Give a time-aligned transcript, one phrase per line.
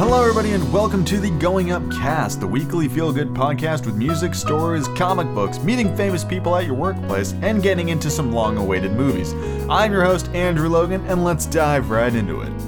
[0.00, 3.96] Hello, everybody, and welcome to the Going Up Cast, the weekly feel good podcast with
[3.96, 8.56] music, stories, comic books, meeting famous people at your workplace, and getting into some long
[8.56, 9.34] awaited movies.
[9.68, 12.60] I'm your host, Andrew Logan, and let's dive right into it.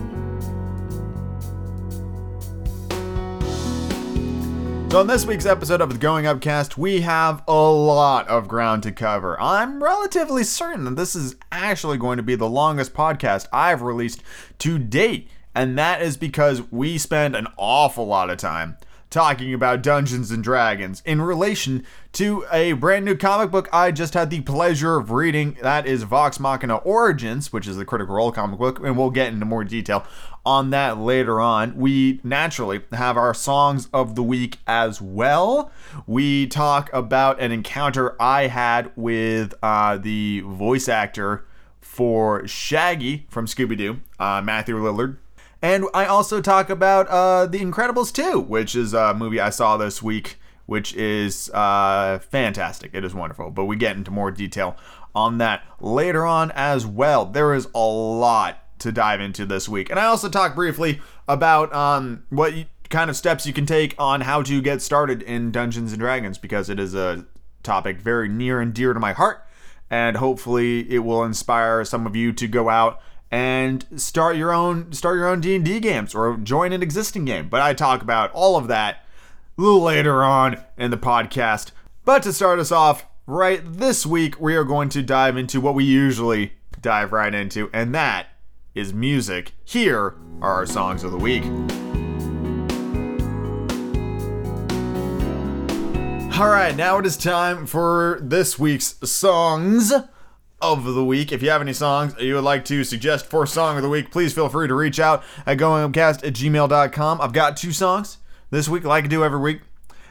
[4.92, 8.46] So, on this week's episode of the Going Up Cast, we have a lot of
[8.46, 9.40] ground to cover.
[9.40, 14.22] I'm relatively certain that this is actually going to be the longest podcast I've released
[14.58, 18.76] to date and that is because we spend an awful lot of time
[19.12, 24.14] talking about Dungeons and Dragons in relation to a brand new comic book I just
[24.14, 25.58] had the pleasure of reading.
[25.60, 29.32] That is Vox Machina Origins, which is the Critical Role comic book, and we'll get
[29.32, 30.06] into more detail
[30.46, 31.76] on that later on.
[31.76, 35.70] We naturally have our songs of the week as well.
[36.06, 41.44] We talk about an encounter I had with uh, the voice actor
[41.80, 45.18] for Shaggy from Scooby Doo, uh, Matthew Lillard.
[45.62, 49.76] And I also talk about uh, The Incredibles 2, which is a movie I saw
[49.76, 52.90] this week, which is uh, fantastic.
[52.92, 53.50] It is wonderful.
[53.50, 54.76] But we get into more detail
[55.14, 57.24] on that later on as well.
[57.26, 59.88] There is a lot to dive into this week.
[59.88, 62.52] And I also talk briefly about um, what
[62.90, 66.38] kind of steps you can take on how to get started in Dungeons and Dragons
[66.38, 67.24] because it is a
[67.62, 69.46] topic very near and dear to my heart.
[69.88, 73.00] And hopefully, it will inspire some of you to go out
[73.32, 77.48] and start your own start your own D&D games or join an existing game.
[77.48, 79.06] But I talk about all of that
[79.56, 81.70] a little later on in the podcast.
[82.04, 85.74] But to start us off, right this week we are going to dive into what
[85.74, 88.26] we usually dive right into, and that
[88.74, 89.52] is music.
[89.64, 91.44] Here are our songs of the week.
[96.38, 99.92] All right, now it is time for this week's songs
[100.62, 101.32] of the week.
[101.32, 104.10] If you have any songs you would like to suggest for song of the week,
[104.10, 107.20] please feel free to reach out at goingupcast at gmail.com.
[107.20, 108.18] I've got two songs
[108.50, 109.60] this week, like I do every week.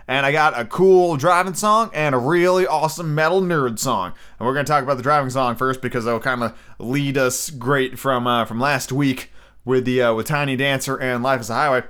[0.07, 4.13] And I got a cool driving song and a really awesome metal nerd song.
[4.37, 7.17] And we're going to talk about the driving song first because it'll kind of lead
[7.17, 9.31] us great from uh, from last week
[9.63, 11.83] with the uh, with Tiny Dancer and Life is a Highway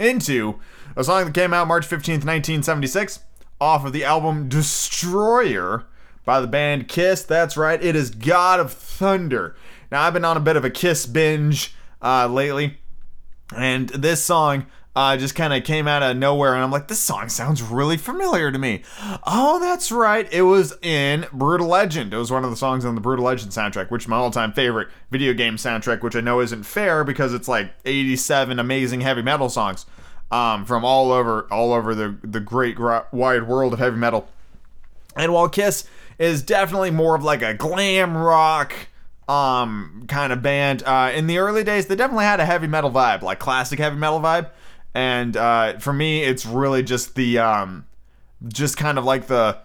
[0.00, 0.58] into
[0.96, 3.20] a song that came out March 15th, 1976
[3.60, 5.84] off of the album Destroyer
[6.24, 7.22] by the band Kiss.
[7.22, 9.54] That's right, it is God of Thunder.
[9.90, 12.78] Now, I've been on a bit of a Kiss binge uh, lately,
[13.54, 17.00] and this song uh, just kind of came out of nowhere, and I'm like, this
[17.00, 18.82] song sounds really familiar to me.
[19.26, 22.14] Oh, that's right, it was in Brutal Legend.
[22.14, 24.30] It was one of the songs on the Brutal Legend soundtrack, which is my all
[24.30, 29.00] time favorite video game soundtrack, which I know isn't fair because it's like 87 amazing
[29.00, 29.86] heavy metal songs.
[30.30, 34.28] Um, from all over, all over the the great wide world of heavy metal,
[35.14, 35.86] and while Kiss
[36.18, 38.72] is definitely more of like a glam rock
[39.26, 40.82] um kind of band.
[40.84, 43.96] Uh, in the early days, they definitely had a heavy metal vibe, like classic heavy
[43.96, 44.50] metal vibe.
[44.94, 47.86] And uh, for me, it's really just the um,
[48.46, 49.58] just kind of like the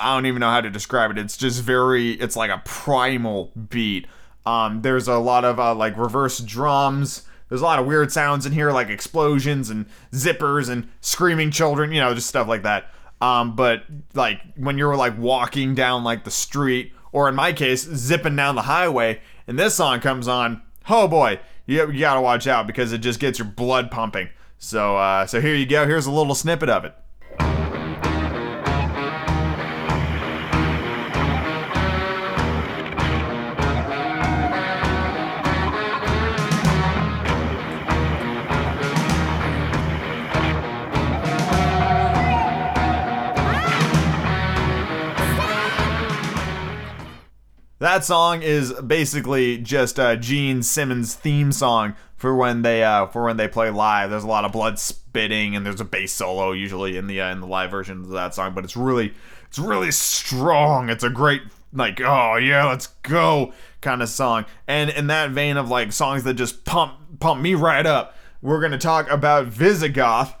[0.00, 1.18] I don't even know how to describe it.
[1.18, 4.06] It's just very, it's like a primal beat.
[4.46, 7.26] Um, there's a lot of uh, like reverse drums.
[7.48, 11.92] There's a lot of weird sounds in here, like explosions and zippers and screaming children,
[11.92, 12.90] you know, just stuff like that.
[13.20, 17.82] Um, but like when you're like walking down like the street, or in my case,
[17.84, 22.46] zipping down the highway, and this song comes on, oh boy, you, you gotta watch
[22.46, 24.28] out because it just gets your blood pumping.
[24.58, 25.86] So, uh, so here you go.
[25.86, 26.94] Here's a little snippet of it.
[47.90, 53.24] That song is basically just uh, Gene Simmons' theme song for when they uh, for
[53.24, 54.10] when they play live.
[54.10, 57.32] There's a lot of blood spitting and there's a bass solo usually in the uh,
[57.32, 59.12] in the live version of that song, but it's really
[59.48, 60.88] it's really strong.
[60.88, 61.42] It's a great
[61.72, 64.44] like oh yeah let's go kind of song.
[64.68, 68.60] And in that vein of like songs that just pump pump me right up, we're
[68.60, 70.36] gonna talk about Visigoth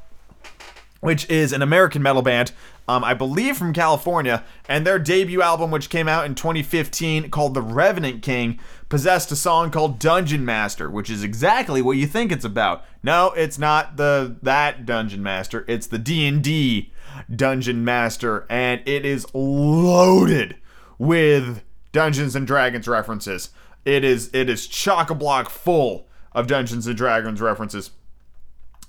[1.00, 2.52] which is an American metal band
[2.90, 7.54] um, I believe from California, and their debut album, which came out in 2015 called
[7.54, 8.58] The Revenant King,
[8.88, 12.84] possessed a song called Dungeon Master, which is exactly what you think it's about.
[13.00, 16.90] No, it's not the that Dungeon Master, it's the D&D
[17.32, 20.56] Dungeon Master, and it is loaded
[20.98, 21.62] with
[21.92, 23.50] Dungeons and Dragons references.
[23.84, 27.92] It is it is chock a block full of Dungeons and Dragons references.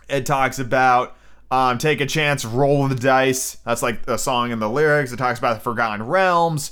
[0.09, 1.15] It talks about
[1.51, 3.57] um, take a chance, roll the dice.
[3.65, 5.11] That's like a song in the lyrics.
[5.11, 6.71] It talks about the Forgotten Realms,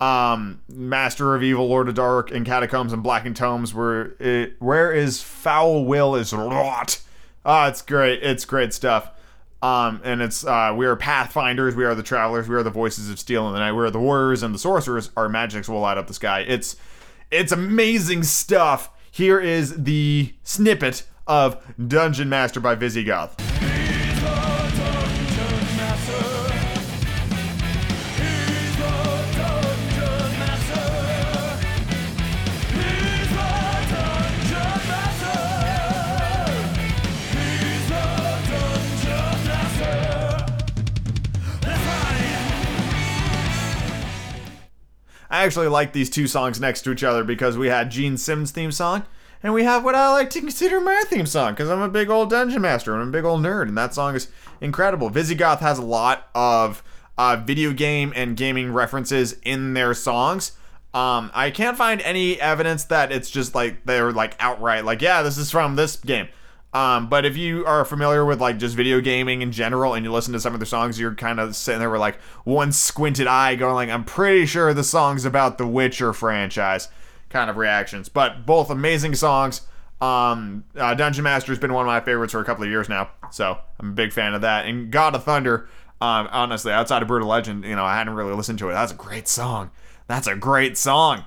[0.00, 3.72] um, Master of Evil, Lord of Dark, and Catacombs and Blackened Tomes.
[3.72, 7.00] Where it, where is foul will is wrought.
[7.44, 8.22] Oh, it's great.
[8.22, 9.10] It's great stuff.
[9.62, 13.10] Um, and it's uh, we are pathfinders, we are the travelers, we are the voices
[13.10, 15.10] of steel in the night, we are the warriors and the sorcerers.
[15.16, 16.40] Our magics will light up the sky.
[16.40, 16.76] It's
[17.30, 18.90] it's amazing stuff.
[19.10, 23.57] Here is the snippet of Dungeon Master by Visigoth.
[45.48, 48.70] Actually like these two songs next to each other because we had Gene Simmons' theme
[48.70, 49.04] song
[49.42, 52.10] and we have what I like to consider my theme song because I'm a big
[52.10, 52.94] old dungeon master.
[52.94, 54.28] I'm a big old nerd, and that song is
[54.60, 55.08] incredible.
[55.08, 56.82] Visigoth has a lot of
[57.16, 60.52] uh, video game and gaming references in their songs.
[60.92, 65.22] Um, I can't find any evidence that it's just like they're like outright like, yeah,
[65.22, 66.28] this is from this game.
[66.74, 70.12] Um, but if you are familiar with like just video gaming in general and you
[70.12, 73.26] listen to some of the songs, you're kind of sitting there with like one squinted
[73.26, 76.88] eye going like, I'm pretty sure the song's about the Witcher franchise
[77.30, 78.08] kind of reactions.
[78.08, 79.62] But both amazing songs.
[80.00, 82.88] Um, uh, Dungeon Master has been one of my favorites for a couple of years
[82.88, 84.66] now, so I'm a big fan of that.
[84.66, 85.68] And God of Thunder,
[86.00, 88.74] um, honestly, outside of Brutal Legend, you know, I hadn't really listened to it.
[88.74, 89.70] That's a great song.
[90.06, 91.24] That's a great song.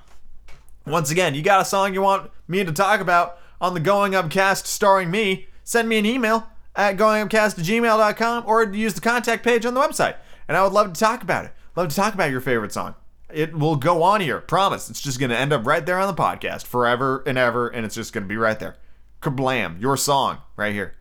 [0.86, 4.14] Once again, you got a song you want me to talk about on the Going
[4.14, 9.72] Upcast starring me, send me an email at goingupcast@gmail.com or use the contact page on
[9.72, 10.16] the website.
[10.48, 11.52] And I would love to talk about it.
[11.76, 12.96] Love to talk about your favorite song.
[13.32, 14.40] It will go on here.
[14.40, 14.90] Promise.
[14.90, 17.86] It's just going to end up right there on the podcast forever and ever, and
[17.86, 18.76] it's just going to be right there.
[19.22, 19.80] Kablam.
[19.80, 20.96] Your song right here.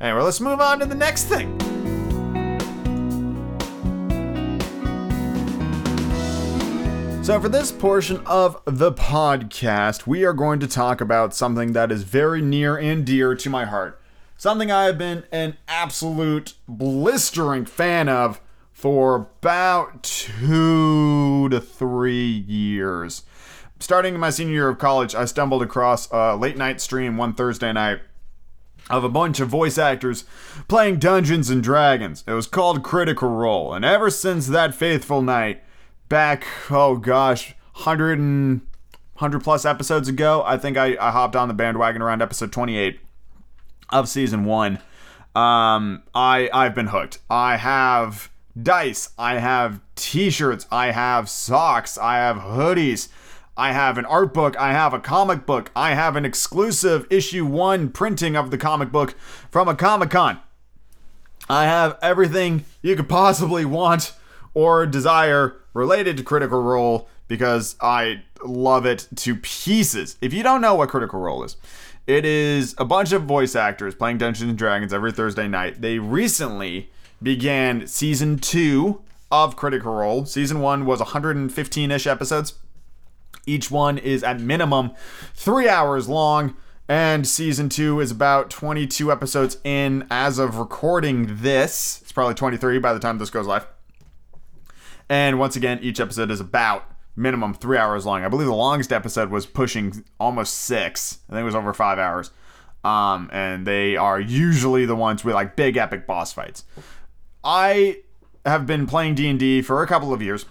[0.00, 1.77] Anyway, let's move on to the next thing.
[7.28, 11.92] So, for this portion of the podcast, we are going to talk about something that
[11.92, 14.00] is very near and dear to my heart.
[14.38, 18.40] Something I have been an absolute blistering fan of
[18.72, 23.24] for about two to three years.
[23.78, 27.34] Starting in my senior year of college, I stumbled across a late night stream one
[27.34, 28.00] Thursday night
[28.88, 30.24] of a bunch of voice actors
[30.66, 32.24] playing Dungeons and Dragons.
[32.26, 35.62] It was called Critical Role, and ever since that faithful night,
[36.08, 38.60] back, oh gosh, 100 and
[39.14, 43.00] 100 plus episodes ago, I think I, I hopped on the bandwagon around episode 28
[43.90, 44.78] of season one.
[45.34, 47.18] Um, I I've been hooked.
[47.30, 53.08] I have dice, I have t-shirts, I have socks, I have hoodies.
[53.56, 57.44] I have an art book, I have a comic book, I have an exclusive issue
[57.44, 59.16] 1 printing of the comic book
[59.50, 60.38] from a Comic-Con.
[61.50, 64.12] I have everything you could possibly want
[64.58, 70.16] or desire related to Critical Role because I love it to pieces.
[70.20, 71.56] If you don't know what Critical Role is,
[72.08, 75.80] it is a bunch of voice actors playing Dungeons and Dragons every Thursday night.
[75.80, 76.90] They recently
[77.22, 79.00] began season 2
[79.30, 80.24] of Critical Role.
[80.24, 82.54] Season 1 was 115-ish episodes.
[83.46, 84.90] Each one is at minimum
[85.34, 86.56] 3 hours long
[86.88, 92.00] and season 2 is about 22 episodes in as of recording this.
[92.02, 93.68] It's probably 23 by the time this goes live.
[95.08, 96.84] And once again, each episode is about
[97.16, 98.24] minimum three hours long.
[98.24, 101.18] I believe the longest episode was pushing almost six.
[101.28, 102.30] I think it was over five hours.
[102.84, 106.64] Um, and they are usually the ones with like big epic boss fights.
[107.42, 108.02] I
[108.46, 110.46] have been playing D&D for a couple of years,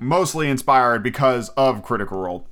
[0.00, 2.46] mostly inspired because of Critical Role.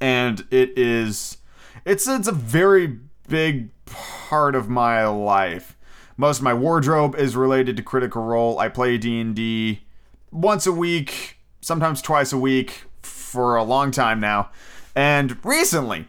[0.00, 1.38] And it is
[1.84, 5.76] it's it's a very big part of my life.
[6.16, 8.58] Most of my wardrobe is related to Critical Role.
[8.58, 9.80] I play D&D
[10.30, 14.50] once a week, sometimes twice a week for a long time now.
[14.94, 16.06] And recently,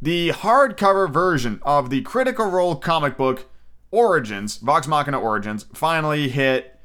[0.00, 3.46] the hardcover version of the Critical Role comic book
[3.90, 6.78] Origins, Vox Machina Origins, finally hit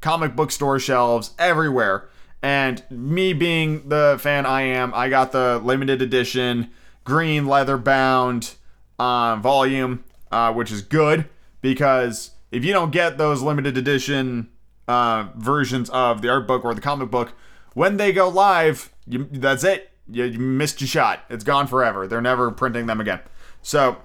[0.00, 2.08] comic book store shelves everywhere.
[2.42, 6.70] And me being the fan I am, I got the limited edition
[7.04, 8.54] green leather bound
[8.98, 11.28] uh, volume, uh, which is good
[11.62, 14.48] because if you don't get those limited edition
[14.88, 17.32] uh, versions of the art book or the comic book,
[17.74, 19.90] when they go live, you, that's it.
[20.08, 21.20] You, you missed your shot.
[21.28, 22.06] It's gone forever.
[22.06, 23.20] They're never printing them again.
[23.62, 23.96] So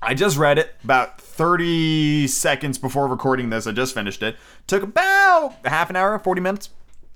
[0.00, 3.66] I just read it about 30 seconds before recording this.
[3.66, 4.36] I just finished it.
[4.66, 6.70] Took about half an hour, 40 minutes.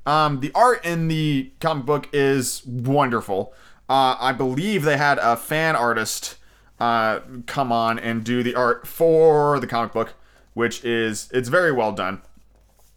[0.07, 3.53] Um, the art in the comic book is wonderful.
[3.89, 6.37] Uh, I believe they had a fan artist
[6.79, 10.15] uh, come on and do the art for the comic book,
[10.55, 12.23] which is it's very well done.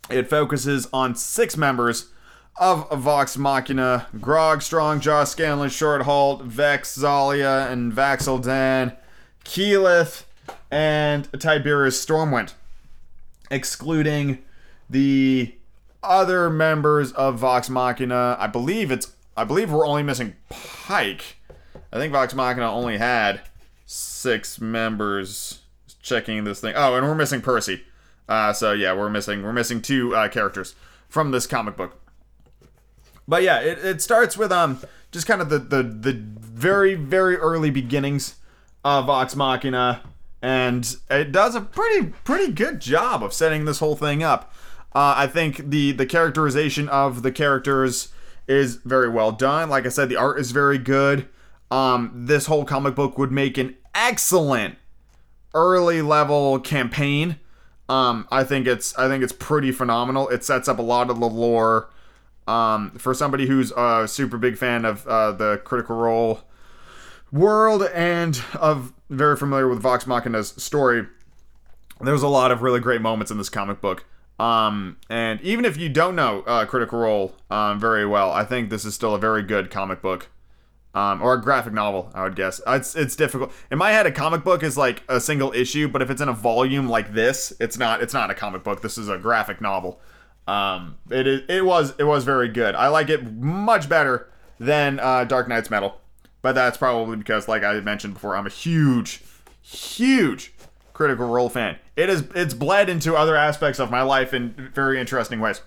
[0.10, 2.10] It focuses on six members
[2.58, 8.96] of Vox Machina Grog, Strongjaw Scanlan, Shorthalt, Vex, Zalia, and Vax'ildan,
[9.44, 10.24] Keyleth,
[10.70, 12.54] and Tiberius Stormwind,
[13.50, 14.40] excluding
[14.90, 15.56] the
[16.04, 18.36] other members of Vox Machina.
[18.40, 21.38] I believe it's I believe we're only missing Pike.
[21.92, 23.42] I think Vox Machina only had
[23.86, 25.60] six members.
[26.02, 26.74] Checking this thing.
[26.76, 27.82] Oh, and we're missing Percy.
[28.28, 30.76] Uh, so yeah, we're missing we're missing two uh, characters
[31.10, 32.00] from this comic book.
[33.28, 34.80] But yeah, it, it starts with um
[35.12, 38.36] just kind of the, the the very very early beginnings
[38.84, 40.02] of Vox Machina,
[40.42, 44.54] and it does a pretty pretty good job of setting this whole thing up.
[44.96, 48.10] Uh, I think the the characterization of the characters
[48.48, 49.70] is very well done.
[49.70, 51.28] Like I said, the art is very good.
[51.72, 54.76] Um, this whole comic book would make an excellent
[55.54, 57.40] early level campaign.
[57.94, 60.28] Um, I think it's I think it's pretty phenomenal.
[60.30, 61.90] It sets up a lot of the lore.
[62.48, 66.42] Um, for somebody who's a super big fan of uh, the Critical Role
[67.32, 71.06] world and of very familiar with Vox Machina's story,
[72.02, 74.06] there's a lot of really great moments in this comic book.
[74.40, 78.72] Um, and even if you don't know uh, Critical Role um, very well, I think
[78.72, 80.30] this is still a very good comic book
[80.94, 82.12] um, or a graphic novel.
[82.14, 83.52] I would guess it's it's difficult.
[83.72, 86.30] In my head, a comic book is like a single issue, but if it's in
[86.30, 88.02] a volume like this, it's not.
[88.02, 88.82] It's not a comic book.
[88.82, 90.00] This is a graphic novel.
[90.48, 91.42] Um, it is.
[91.50, 91.94] It was.
[91.98, 92.76] It was very good.
[92.76, 96.00] I like it much better than uh, Dark Knight's Metal,
[96.42, 99.24] but that's probably because, like I mentioned before, I'm a huge,
[99.62, 100.54] huge
[100.94, 101.78] Critical Role fan.
[101.96, 102.24] It is.
[102.36, 105.62] It's bled into other aspects of my life in very interesting ways.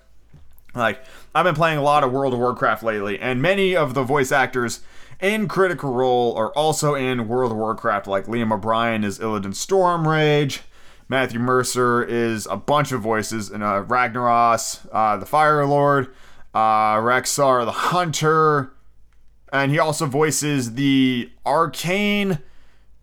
[0.73, 1.03] Like
[1.35, 4.31] I've been playing a lot of World of Warcraft lately, and many of the voice
[4.31, 4.81] actors
[5.19, 10.59] in Critical Role are also in World of Warcraft, like Liam O'Brien is Illidan Stormrage.
[11.09, 16.07] Matthew Mercer is a bunch of voices in uh, Ragnaros, uh, the Fire Lord,
[16.53, 18.73] uh, Rexxar the Hunter,
[19.53, 22.39] and he also voices the Arcane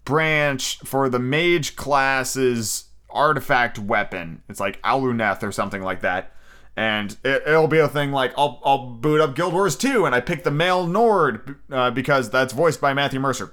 [0.04, 4.42] branch for the Mage class's artifact weapon.
[4.49, 6.33] It's like Aluneth or something like that
[6.76, 10.14] and it, will be a thing like I'll, I'll boot up Guild Wars 2 and
[10.14, 13.52] I pick the male Norn uh, because that's voiced by Matthew Mercer.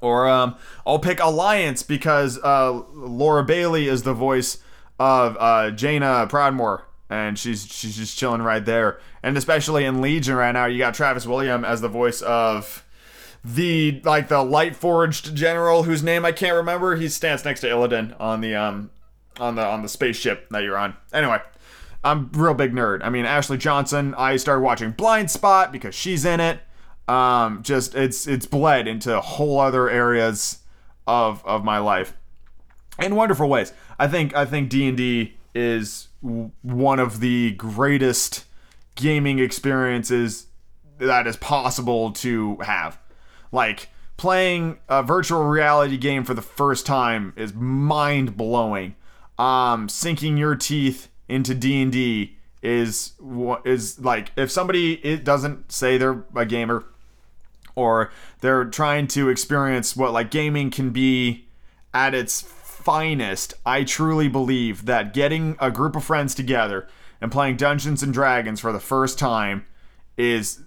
[0.00, 4.58] Or um, I'll pick Alliance because uh, Laura Bailey is the voice
[4.98, 8.98] of uh, Jaina Proudmoore and she's she's just chilling right there.
[9.22, 12.84] And especially in Legion right now, you got Travis Willingham as the voice of
[13.44, 16.96] the like the light forged general whose name I can't remember.
[16.96, 18.90] He stands next to Illidan on the um
[19.38, 20.96] on the on the spaceship that you're on.
[21.12, 21.40] Anyway,
[22.04, 23.00] I'm real big nerd.
[23.02, 24.14] I mean, Ashley Johnson.
[24.16, 26.60] I started watching Blindspot because she's in it.
[27.08, 30.58] Um, just it's it's bled into whole other areas
[31.06, 32.14] of of my life
[32.98, 33.72] in wonderful ways.
[33.98, 38.44] I think I think D and D is one of the greatest
[38.94, 40.46] gaming experiences
[40.98, 42.98] that is possible to have.
[43.52, 48.96] Like playing a virtual reality game for the first time is mind blowing.
[49.38, 53.12] Um, sinking your teeth into D&D is
[53.64, 56.84] is like if somebody it doesn't say they're a gamer
[57.74, 61.46] or they're trying to experience what like gaming can be
[61.92, 66.88] at its finest, I truly believe that getting a group of friends together
[67.20, 69.66] and playing Dungeons and Dragons for the first time
[70.16, 70.60] is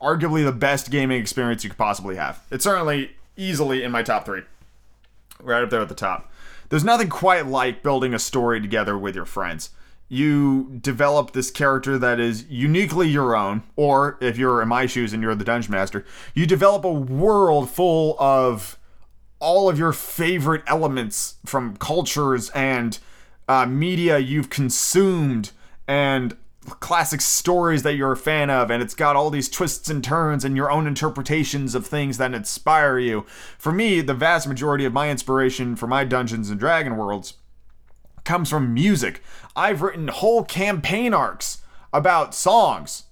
[0.00, 2.42] arguably the best gaming experience you could possibly have.
[2.50, 4.42] It's certainly easily in my top 3.
[5.40, 6.29] Right up there at the top.
[6.70, 9.70] There's nothing quite like building a story together with your friends.
[10.08, 15.12] You develop this character that is uniquely your own, or if you're in my shoes
[15.12, 18.78] and you're the dungeon master, you develop a world full of
[19.40, 22.98] all of your favorite elements from cultures and
[23.48, 25.50] uh, media you've consumed
[25.88, 26.36] and
[26.78, 30.44] classic stories that you're a fan of and it's got all these twists and turns
[30.44, 33.24] and your own interpretations of things that inspire you
[33.56, 37.34] for me the vast majority of my inspiration for my dungeons and dragon worlds
[38.24, 39.22] comes from music
[39.56, 41.62] i've written whole campaign arcs
[41.94, 43.04] about songs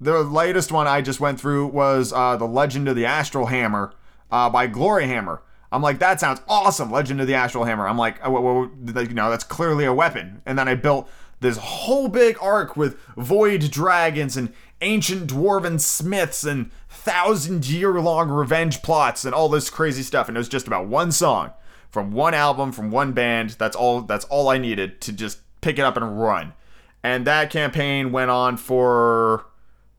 [0.00, 3.92] the latest one i just went through was uh, the legend of the astral hammer
[4.32, 5.38] uh, by gloryhammer
[5.72, 6.90] I'm like, that sounds awesome.
[6.90, 7.86] Legend of the Astral Hammer.
[7.86, 8.70] I'm like, oh, well,
[9.04, 10.42] you know, that's clearly a weapon.
[10.44, 11.08] And then I built
[11.40, 18.30] this whole big arc with void dragons and ancient dwarven smiths and thousand year long
[18.30, 20.28] revenge plots and all this crazy stuff.
[20.28, 21.52] And it was just about one song
[21.90, 23.50] from one album from one band.
[23.58, 24.02] That's all.
[24.02, 26.54] That's all I needed to just pick it up and run.
[27.02, 29.46] And that campaign went on for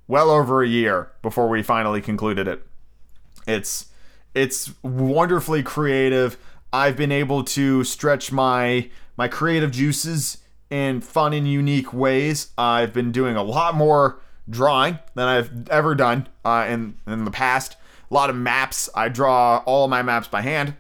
[0.07, 2.65] well over a year before we finally concluded it.
[3.48, 3.88] It's
[4.33, 6.38] it's wonderfully creative.
[6.71, 10.38] I've been able to stretch my my creative juices
[10.71, 12.49] in fun and unique ways.
[12.57, 17.31] I've been doing a lot more drawing than I've ever done uh, in in the
[17.31, 17.75] past.
[18.09, 18.89] A lot of maps.
[18.95, 20.75] I draw all of my maps by hand.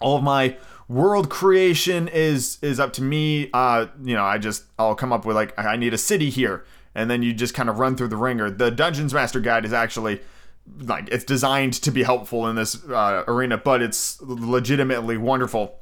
[0.00, 0.56] all of my
[0.88, 3.50] world creation is is up to me.
[3.52, 6.64] Uh, you know, I just I'll come up with like I need a city here,
[6.94, 8.50] and then you just kind of run through the ringer.
[8.50, 10.20] The Dungeons Master Guide is actually
[10.80, 15.78] like it's designed to be helpful in this uh, arena, but it's legitimately wonderful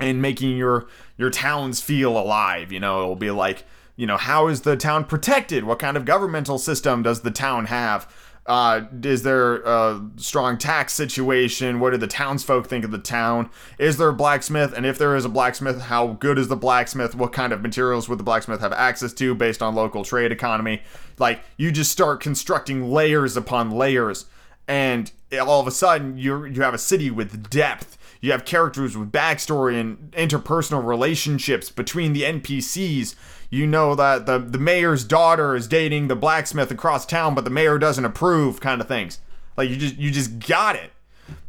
[0.00, 2.72] in making your your towns feel alive.
[2.72, 3.64] You know, it'll be like
[3.96, 5.64] you know how is the town protected?
[5.64, 8.10] What kind of governmental system does the town have?
[8.46, 11.78] Uh, is there a strong tax situation?
[11.78, 13.50] What do the townsfolk think of the town?
[13.78, 14.72] Is there a blacksmith?
[14.72, 17.14] And if there is a blacksmith, how good is the blacksmith?
[17.14, 20.82] What kind of materials would the blacksmith have access to based on local trade economy?
[21.18, 24.24] Like, you just start constructing layers upon layers,
[24.66, 27.98] and all of a sudden, you you have a city with depth.
[28.20, 33.14] You have characters with backstory and interpersonal relationships between the NPCs
[33.50, 37.50] you know that the, the mayor's daughter is dating the blacksmith across town, but the
[37.50, 39.18] mayor doesn't approve, kind of things.
[39.56, 40.92] Like you just you just got it.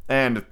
[0.09, 0.43] And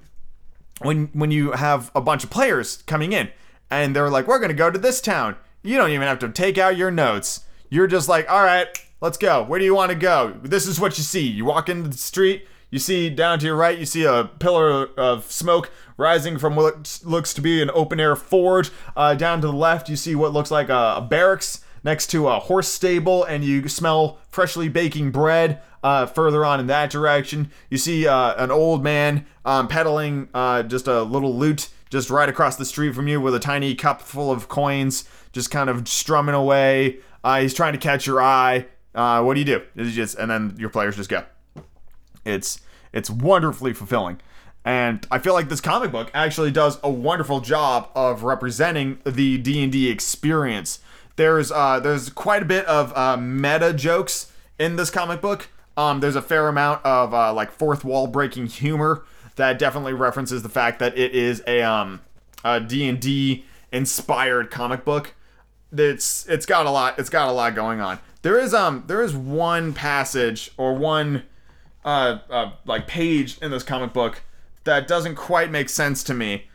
[0.80, 3.30] when when you have a bunch of players coming in
[3.68, 6.56] and they're like, we're gonna go to this town, you don't even have to take
[6.56, 7.44] out your notes.
[7.68, 8.68] You're just like, all right,
[9.00, 9.42] let's go.
[9.42, 10.36] Where do you want to go?
[10.42, 11.26] This is what you see.
[11.26, 14.88] You walk into the street, you see down to your right, you see a pillar
[14.98, 18.70] of smoke rising from what looks to be an open air forge.
[18.96, 22.28] Uh, down to the left, you see what looks like a, a, barracks next to
[22.28, 25.60] a horse stable, and you smell freshly baking bread.
[25.82, 30.62] Uh, further on in that direction, you see uh, an old man um, peddling uh,
[30.62, 34.02] just a little loot just right across the street from you with a tiny cup
[34.02, 36.98] full of coins, just kind of strumming away.
[37.24, 38.66] Uh, he's trying to catch your eye.
[38.94, 39.62] Uh, what do you do?
[39.76, 41.24] Just, and then your players just go.
[42.30, 42.60] It's
[42.92, 44.20] it's wonderfully fulfilling.
[44.64, 49.38] And I feel like this comic book actually does a wonderful job of representing the
[49.38, 50.80] D&D experience.
[51.16, 55.48] There's uh, there's quite a bit of uh, meta jokes in this comic book.
[55.76, 59.04] Um, there's a fair amount of uh, like fourth wall breaking humor
[59.36, 62.00] that definitely references the fact that it is a um
[62.44, 65.14] a D&D inspired comic book.
[65.72, 67.98] It's it's got a lot it's got a lot going on.
[68.22, 71.22] There is um there is one passage or one
[71.84, 74.22] uh, uh like page in this comic book
[74.64, 76.46] that doesn't quite make sense to me.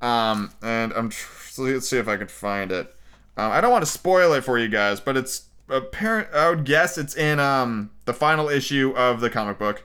[0.00, 2.94] Um, and I'm tr- let's see if I can find it.
[3.36, 6.28] Um, I don't want to spoil it for you guys, but it's apparent.
[6.34, 9.84] I would guess it's in um the final issue of the comic book.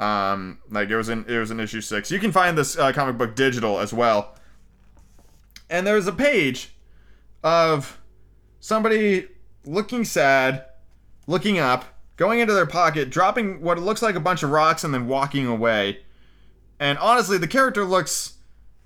[0.00, 2.10] Um, like it was in it was in issue six.
[2.10, 4.36] You can find this uh, comic book digital as well.
[5.70, 6.74] And there's a page
[7.42, 8.00] of
[8.60, 9.28] somebody
[9.64, 10.66] looking sad,
[11.26, 11.91] looking up,
[12.22, 15.44] going into their pocket, dropping what looks like a bunch of rocks, and then walking
[15.44, 15.98] away.
[16.78, 18.34] And honestly, the character looks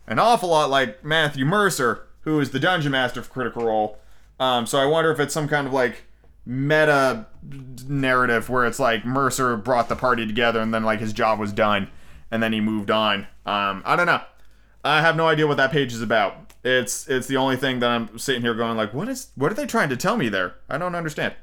[0.07, 3.99] an awful lot like Matthew Mercer, who is the dungeon master for Critical Role.
[4.41, 6.05] Um, so I wonder if it's some kind of like
[6.47, 7.27] meta
[7.87, 11.53] narrative where it's like Mercer brought the party together and then like his job was
[11.53, 11.91] done
[12.31, 13.27] and then he moved on.
[13.45, 14.23] Um, I don't know.
[14.83, 16.55] I have no idea what that page is about.
[16.65, 19.55] It's it's the only thing that I'm sitting here going like, what is what are
[19.55, 20.55] they trying to tell me there?
[20.71, 21.35] I don't understand.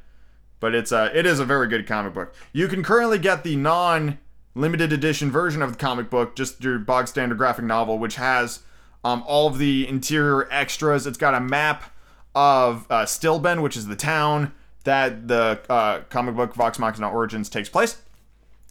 [0.64, 2.34] But it's a, it is a very good comic book.
[2.54, 4.18] You can currently get the non
[4.56, 8.62] limited edition version of the comic book, just your bog standard graphic novel, which has
[9.04, 11.06] um, all of the interior extras.
[11.06, 11.92] It's got a map
[12.34, 14.54] of uh, Stilben, which is the town
[14.86, 18.02] that the uh, comic book Vox Machina Origins takes place.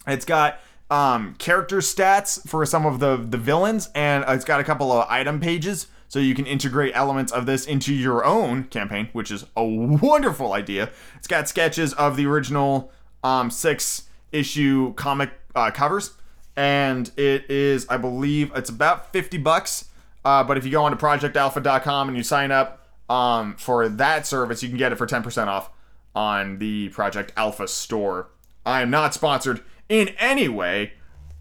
[0.07, 4.63] It's got um, character stats for some of the the villains, and it's got a
[4.63, 9.09] couple of item pages, so you can integrate elements of this into your own campaign,
[9.13, 10.91] which is a wonderful idea.
[11.15, 12.91] It's got sketches of the original
[13.23, 16.11] um, six issue comic uh, covers,
[16.55, 19.85] and it is, I believe, it's about 50 bucks.
[20.23, 24.61] Uh, but if you go onto projectalpha.com and you sign up um, for that service,
[24.61, 25.71] you can get it for 10% off
[26.13, 28.27] on the Project Alpha store.
[28.67, 30.93] I am not sponsored in any way,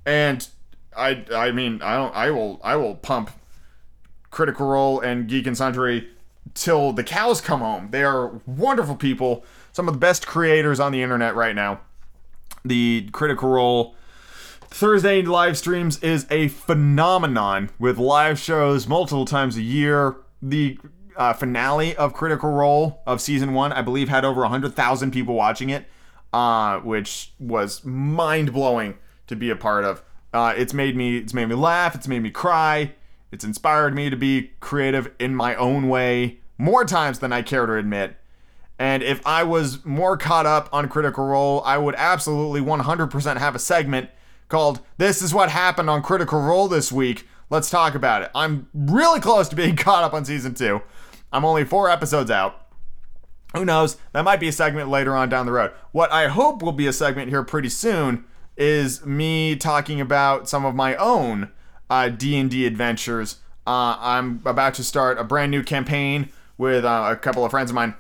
[0.07, 0.49] and
[0.97, 3.33] I I mean I don't I will I will pump
[4.33, 6.09] Critical Role and Geek and Sundry
[6.55, 7.91] till the cows come home.
[7.93, 11.81] They are wonderful people, some of the best creators on the internet right now.
[12.65, 13.95] The Critical Role
[14.63, 20.17] Thursday live streams is a phenomenon with live shows multiple times a year.
[20.41, 20.79] The
[21.15, 25.69] uh, finale of Critical Role of season one, I believe, had over 100,000 people watching
[25.69, 25.85] it,
[26.33, 30.03] uh, which was mind blowing to be a part of.
[30.33, 31.95] Uh, it's made me it's made me laugh.
[31.95, 32.95] It's made me cry.
[33.33, 37.67] It's inspired me to be creative in my own way more times than I care
[37.67, 38.17] to admit.
[38.79, 43.55] And if I was more caught up on Critical Role, I would absolutely 100% have
[43.55, 44.11] a segment
[44.49, 47.27] called This is What Happened on Critical Role This Week.
[47.49, 48.31] Let's talk about it.
[48.35, 50.83] I'm really close to being caught up on season two.
[51.33, 52.67] I'm only four episodes out.
[53.55, 53.97] Who knows?
[54.13, 55.73] That might be a segment later on down the road.
[55.93, 58.25] What I hope will be a segment here pretty soon
[58.57, 61.51] is me talking about some of my own
[61.93, 63.37] uh, D&D adventures.
[63.67, 67.71] Uh, I'm about to start a brand new campaign with uh, a couple of friends
[67.71, 67.95] of mine,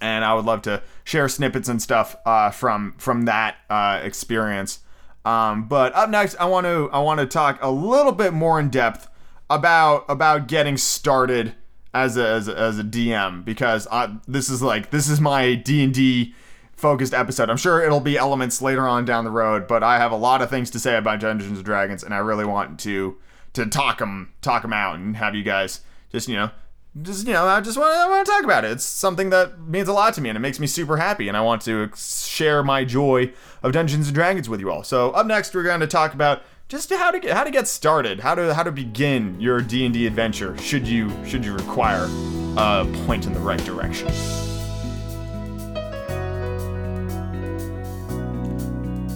[0.00, 4.80] and I would love to share snippets and stuff uh, from from that uh, experience.
[5.26, 8.58] Um, but up next, I want to I want to talk a little bit more
[8.58, 9.08] in depth
[9.50, 11.54] about about getting started
[11.92, 15.54] as a as a, as a DM because I, this is like this is my
[15.54, 16.34] D and D
[16.76, 17.50] focused episode.
[17.50, 20.42] I'm sure it'll be elements later on down the road, but I have a lot
[20.42, 23.16] of things to say about Dungeons and Dragons, and I really want to
[23.54, 25.80] to talk them talk them out and have you guys
[26.12, 26.50] just you know
[27.00, 28.72] just you know I just want to, talk about it.
[28.72, 31.36] It's something that means a lot to me and it makes me super happy, and
[31.36, 34.82] I want to share my joy of Dungeons and Dragons with you all.
[34.82, 37.68] So up next, we're going to talk about just how to get how to get
[37.68, 40.56] started, how to how to begin your D and D adventure.
[40.58, 42.08] Should you should you require
[42.56, 44.08] a point in the right direction.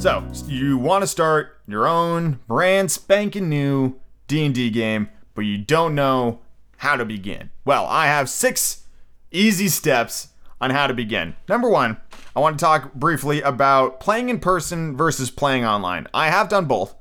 [0.00, 3.96] So you want to start your own brand spanking new
[4.28, 6.40] D and D game, but you don't know
[6.78, 7.50] how to begin.
[7.66, 8.84] Well, I have six
[9.30, 11.36] easy steps on how to begin.
[11.50, 11.98] Number one,
[12.34, 16.06] I want to talk briefly about playing in person versus playing online.
[16.14, 16.94] I have done both,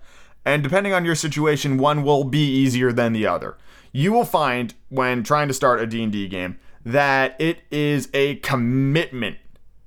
[0.43, 3.55] and depending on your situation, one will be easier than the other.
[3.93, 9.37] You will find when trying to start a D&D game that it is a commitment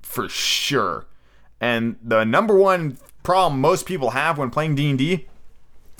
[0.01, 1.05] for sure.
[1.63, 5.25] And the number one problem most people have when playing D&D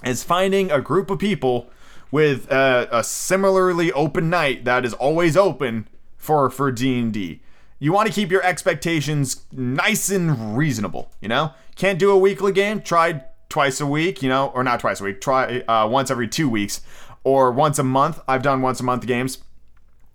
[0.04, 1.70] is finding a group of people
[2.12, 7.40] with a, a similarly open night that is always open for for D&D.
[7.80, 11.54] You want to keep your expectations nice and reasonable, you know?
[11.78, 15.06] Can't do a weekly game, try twice a week, you know, or not twice a
[15.06, 16.82] week, try uh, once every 2 weeks
[17.24, 18.20] or once a month.
[18.28, 19.38] I've done once a month games.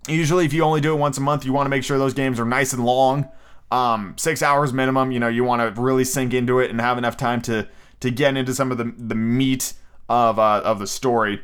[0.07, 2.13] Usually if you only do it once a month, you want to make sure those
[2.13, 3.27] games are nice and long.
[3.71, 6.97] Um, 6 hours minimum, you know, you want to really sink into it and have
[6.97, 7.67] enough time to
[7.99, 9.73] to get into some of the the meat
[10.07, 11.41] of uh, of the story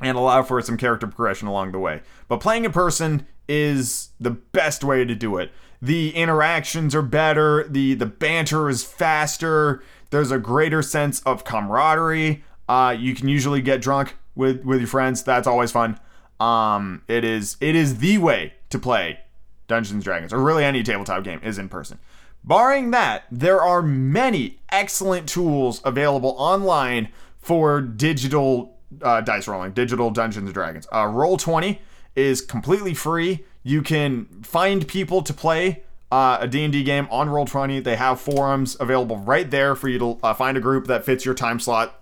[0.00, 2.02] and allow for some character progression along the way.
[2.28, 5.50] But playing in person is the best way to do it.
[5.80, 12.44] The interactions are better, the the banter is faster, there's a greater sense of camaraderie.
[12.68, 15.22] Uh, you can usually get drunk with with your friends.
[15.22, 15.98] That's always fun.
[16.40, 19.20] Um, it is it is the way to play
[19.68, 21.98] Dungeons and Dragons, or really any tabletop game, is in person.
[22.42, 30.10] Barring that, there are many excellent tools available online for digital uh, dice rolling, digital
[30.10, 30.86] Dungeons and Dragons.
[30.90, 31.78] Uh, Roll20
[32.16, 33.44] is completely free.
[33.62, 37.84] You can find people to play uh, a D&D game on Roll20.
[37.84, 41.24] They have forums available right there for you to uh, find a group that fits
[41.24, 42.00] your time slot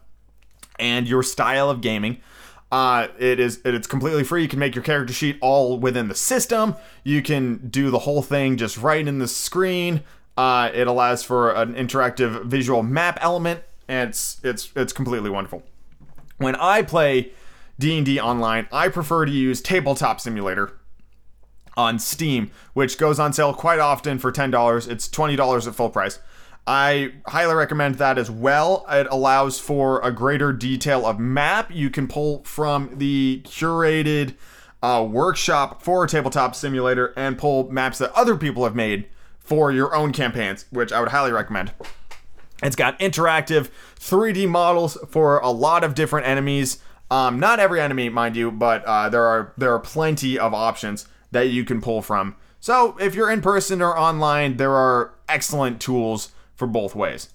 [0.78, 2.20] and your style of gaming.
[2.72, 4.42] Uh, it is it's completely free.
[4.42, 6.74] You can make your character sheet all within the system.
[7.04, 10.02] You can do the whole thing just right in the screen.
[10.36, 15.62] Uh, it allows for an interactive visual map element, and it's it's it's completely wonderful.
[16.38, 17.32] When I play
[17.78, 20.72] D&D online, I prefer to use Tabletop Simulator
[21.76, 24.88] on Steam, which goes on sale quite often for $10.
[24.88, 26.18] It's $20 at full price.
[26.66, 28.84] I highly recommend that as well.
[28.88, 31.70] It allows for a greater detail of map.
[31.72, 34.34] You can pull from the curated
[34.82, 39.06] uh, workshop for a Tabletop Simulator and pull maps that other people have made
[39.38, 41.72] for your own campaigns, which I would highly recommend.
[42.62, 43.68] It's got interactive
[44.00, 46.80] 3D models for a lot of different enemies.
[47.10, 51.06] Um, not every enemy, mind you, but uh, there are there are plenty of options
[51.30, 52.34] that you can pull from.
[52.58, 57.28] So if you're in person or online, there are excellent tools for both ways.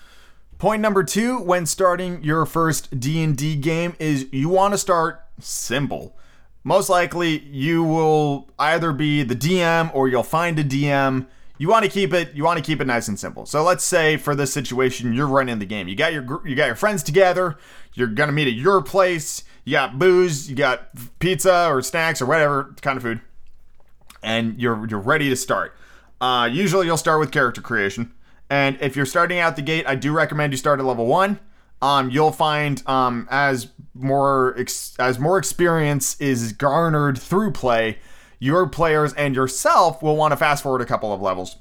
[0.57, 6.17] Point number two when starting your first D&D game is you want to start simple.
[6.63, 11.25] Most likely you will either be the DM or you'll find a DM
[11.61, 13.45] you want to keep it you want to keep it nice and simple.
[13.45, 15.87] So let's say for this situation you're running the game.
[15.87, 17.55] You got your you got your friends together.
[17.93, 19.43] You're gonna meet at your place.
[19.63, 20.49] You got booze.
[20.49, 23.21] You got pizza or snacks or whatever kind of food,
[24.23, 25.77] and you're you're ready to start.
[26.19, 28.11] Uh, usually you'll start with character creation,
[28.51, 31.39] and if you're starting out the gate, I do recommend you start at level one.
[31.81, 37.97] Um, you'll find um, as more ex- as more experience is garnered through play
[38.41, 41.57] your players and yourself will want to fast forward a couple of levels.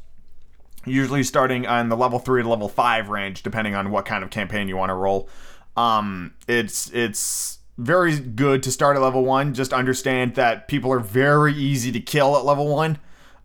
[0.87, 4.31] Usually starting on the level three to level five range, depending on what kind of
[4.31, 5.29] campaign you want to roll.
[5.76, 9.55] Um, it's it's very good to start at level one.
[9.55, 12.98] Just understand that people are very easy to kill at level one.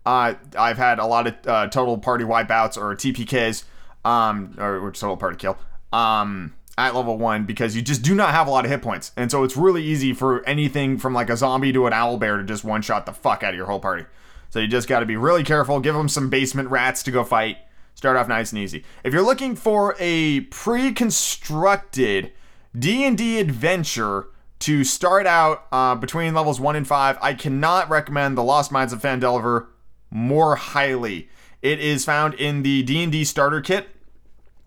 [0.06, 3.64] Uh, I've had a lot of uh, total party wipeouts or TPKs,
[4.04, 5.58] um, or, or total party kill.
[5.92, 9.12] Um, at level one because you just do not have a lot of hit points.
[9.16, 12.38] And so it's really easy for anything from like a zombie to an owl bear
[12.38, 14.06] to just one shot the fuck out of your whole party.
[14.50, 15.80] So you just got to be really careful.
[15.80, 17.58] Give them some basement rats to go fight.
[17.94, 18.84] Start off nice and easy.
[19.06, 22.34] If you're looking for a pre constructed
[22.78, 24.28] D&D adventure
[24.60, 27.18] to start out uh, between levels 1 and 5.
[27.22, 29.68] I cannot recommend The Lost Mines of Phandelver
[30.16, 31.28] more highly.
[31.62, 33.90] It is found in the D&D starter kit,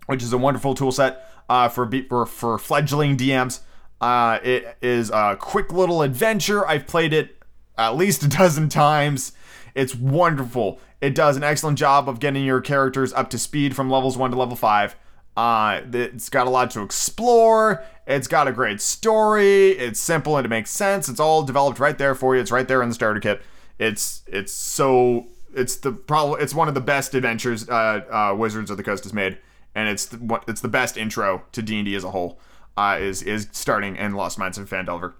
[0.05, 3.61] which is a wonderful tool set uh, for, for, for fledgling DMs.
[3.99, 6.67] Uh, it is a quick little adventure.
[6.67, 7.41] I've played it
[7.79, 9.31] at least a dozen times.
[9.73, 10.79] It's wonderful.
[11.01, 14.31] It does an excellent job of getting your characters up to speed from levels 1
[14.31, 14.95] to level 5.
[15.35, 17.83] Uh, it's got a lot to explore.
[18.05, 19.69] It's got a great story.
[19.71, 21.09] It's simple and it makes sense.
[21.09, 22.41] It's all developed right there for you.
[22.41, 23.41] It's right there in the starter kit.
[23.79, 28.69] It's it's so it's the probably it's one of the best adventures uh, uh, Wizards
[28.69, 29.37] of the Coast has made,
[29.75, 32.39] and it's the, it's the best intro to D and D as a whole.
[32.77, 35.13] Uh, is is starting in Lost Mines of Phandelver.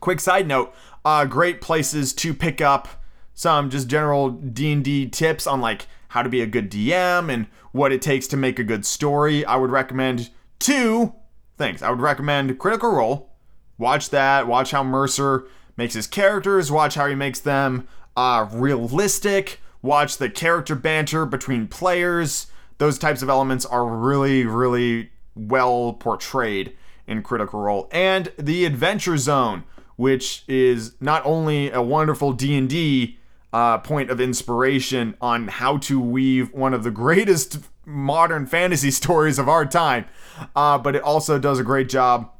[0.00, 2.88] Quick side note: uh, great places to pick up
[3.36, 7.92] some just general D&D tips on like how to be a good DM and what
[7.92, 11.14] it takes to make a good story, I would recommend two
[11.58, 11.82] things.
[11.82, 13.30] I would recommend Critical Role.
[13.76, 19.60] Watch that, watch how Mercer makes his characters, watch how he makes them uh, realistic,
[19.82, 22.46] watch the character banter between players.
[22.78, 26.76] Those types of elements are really, really well portrayed
[27.06, 27.88] in Critical Role.
[27.92, 29.64] And the Adventure Zone,
[29.96, 33.18] which is not only a wonderful D&D
[33.52, 39.38] uh, point of inspiration on how to weave one of the greatest modern fantasy stories
[39.38, 40.06] of our time.
[40.54, 42.30] Uh, but it also does a great job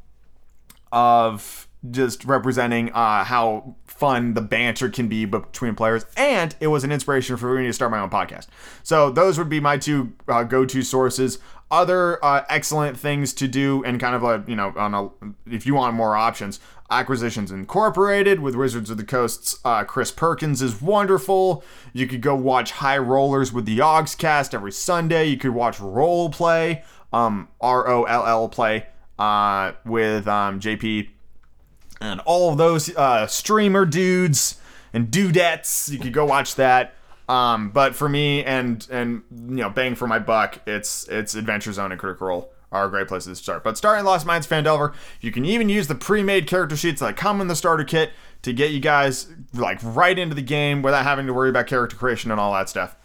[0.92, 6.06] of just representing uh, how fun the banter can be between players.
[6.16, 8.46] And it was an inspiration for me to start my own podcast.
[8.82, 11.38] So those would be my two uh, go-to sources.
[11.68, 15.09] Other uh, excellent things to do, and kind of like you know, on a
[15.52, 20.62] if you want more options, Acquisitions Incorporated with Wizards of the Coast's uh, Chris Perkins
[20.62, 21.64] is wonderful.
[21.92, 25.24] You could go watch High Rollers with the Ogs cast every Sunday.
[25.24, 28.87] You could watch Roll Play, um, R O L L Play,
[29.18, 31.09] uh, with um, JP
[32.00, 34.61] and all of those uh, streamer dudes
[34.92, 35.90] and dudettes.
[35.90, 36.94] You could go watch that.
[37.28, 41.72] Um, but for me and and you know, bang for my buck, it's it's Adventure
[41.72, 43.64] Zone and Critical Role are great places to start.
[43.64, 47.40] But starting Lost Mines Phandelver, you can even use the pre-made character sheets that come
[47.40, 48.11] in the starter kit
[48.42, 51.96] to get you guys like right into the game without having to worry about character
[51.96, 52.96] creation and all that stuff.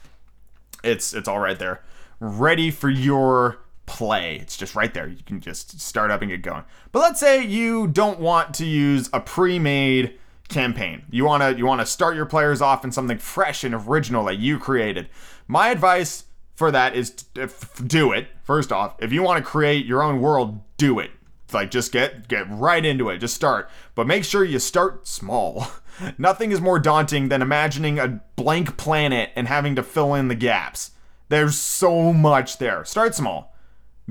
[0.84, 1.82] It's it's all right there,
[2.20, 4.38] ready for your play.
[4.38, 5.08] It's just right there.
[5.08, 6.64] You can just start up and get going.
[6.92, 10.18] But let's say you don't want to use a pre-made
[10.50, 11.04] campaign.
[11.10, 14.26] You want to you want to start your players off in something fresh and original
[14.26, 15.10] that you created.
[15.48, 17.50] My advice for that is to,
[17.86, 18.28] do it.
[18.44, 21.12] First off, if you want to create your own world, do it.
[21.52, 23.18] Like just get get right into it.
[23.18, 23.70] Just start.
[23.96, 25.68] But make sure you start small.
[26.18, 30.36] Nothing is more daunting than imagining a blank planet and having to fill in the
[30.36, 30.92] gaps.
[31.30, 32.86] There's so much there.
[32.86, 33.51] Start small.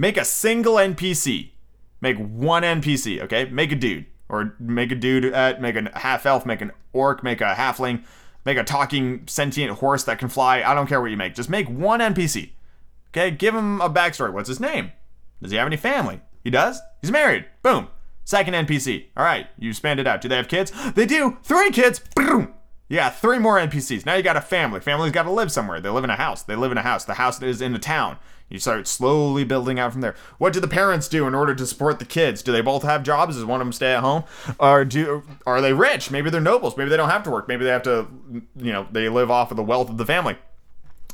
[0.01, 1.51] Make a single NPC.
[2.01, 3.45] Make one NPC, okay?
[3.45, 4.07] Make a dude.
[4.31, 8.05] Or make a dude at make a half elf, make an orc, make a halfling,
[8.45, 10.63] Make a talking sentient horse that can fly.
[10.63, 11.35] I don't care what you make.
[11.35, 12.51] Just make one NPC.
[13.09, 14.33] Okay, give him a backstory.
[14.33, 14.93] What's his name?
[15.43, 16.21] Does he have any family?
[16.43, 16.81] He does?
[17.03, 17.45] He's married.
[17.63, 17.89] Boom.
[18.25, 19.07] Second NPC.
[19.17, 20.21] All right, you spanned it out.
[20.21, 20.73] Do they have kids?
[20.93, 21.39] They do.
[21.43, 22.01] Three kids.
[22.15, 22.55] Boom.
[22.91, 24.05] Yeah, three more NPCs.
[24.05, 24.81] Now you got a family.
[24.81, 25.81] Family's got to live somewhere.
[25.81, 26.43] They live in a house.
[26.43, 27.05] They live in a house.
[27.05, 28.17] The house is in a town.
[28.49, 30.17] You start slowly building out from there.
[30.39, 32.43] What do the parents do in order to support the kids?
[32.43, 33.37] Do they both have jobs?
[33.37, 34.25] Does one of them stay at home?
[34.59, 36.11] Or do are they rich?
[36.11, 36.77] Maybe they're nobles.
[36.77, 37.47] Maybe they don't have to work.
[37.47, 38.09] Maybe they have to,
[38.57, 40.37] you know, they live off of the wealth of the family.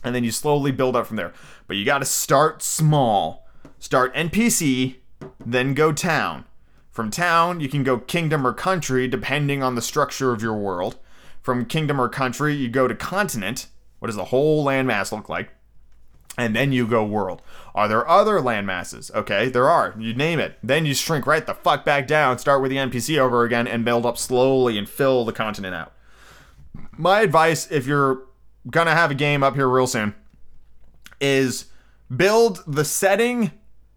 [0.03, 1.35] And then you slowly build up from there.
[1.67, 3.47] But you got to start small.
[3.79, 4.97] Start NPC,
[5.45, 6.47] then go town.
[6.91, 10.97] From town, you can go kingdom or country depending on the structure of your world.
[11.47, 13.69] From kingdom or country, you go to continent.
[14.01, 15.51] What does the whole landmass look like?
[16.39, 17.41] and then you go world.
[17.75, 19.11] Are there other landmasses?
[19.15, 19.95] Okay, there are.
[19.99, 20.59] You name it.
[20.63, 23.85] Then you shrink right the fuck back down, start with the NPC over again, and
[23.85, 25.93] build up slowly and fill the continent out.
[26.93, 28.25] My advice, if you're
[28.71, 30.15] gonna have a game up here real soon,
[31.21, 31.67] is
[32.15, 33.53] build the setting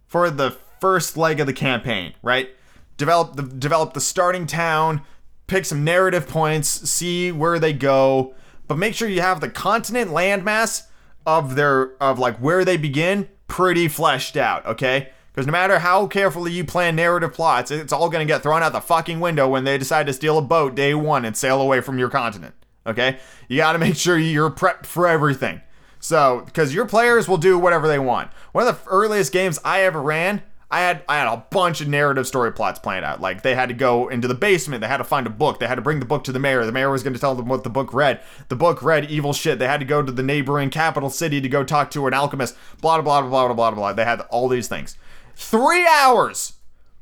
[0.07, 2.49] for the first leg of the campaign, right?
[2.95, 5.01] Develop the develop the starting town,
[5.49, 8.33] pick some narrative points, see where they go,
[8.67, 10.83] but make sure you have the continent landmass
[11.25, 15.09] of their of like where they begin pretty fleshed out, okay?
[15.33, 18.71] Because no matter how carefully you plan narrative plots, it's all gonna get thrown out
[18.71, 21.81] the fucking window when they decide to steal a boat day one and sail away
[21.81, 22.55] from your continent.
[22.85, 23.17] Okay?
[23.47, 25.61] You gotta make sure you're prepped for everything.
[25.99, 28.31] So, because your players will do whatever they want.
[28.53, 31.87] One of the earliest games I ever ran I had I had a bunch of
[31.87, 33.19] narrative story plots planned out.
[33.19, 35.67] Like they had to go into the basement, they had to find a book, they
[35.67, 36.65] had to bring the book to the mayor.
[36.65, 38.21] The mayor was going to tell them what the book read.
[38.49, 39.57] The book read evil shit.
[39.57, 42.55] They had to go to the neighboring capital city to go talk to an alchemist.
[42.81, 43.93] Blah blah blah blah blah blah blah.
[43.93, 44.95] They had all these things.
[45.35, 46.53] Three hours.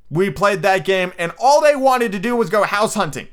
[0.09, 3.27] We played that game, and all they wanted to do was go house hunting.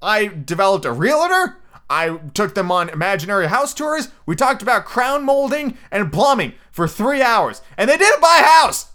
[0.00, 1.58] I developed a realtor.
[1.90, 4.08] I took them on imaginary house tours.
[4.24, 8.46] We talked about crown molding and plumbing for three hours, and they didn't buy a
[8.46, 8.87] house.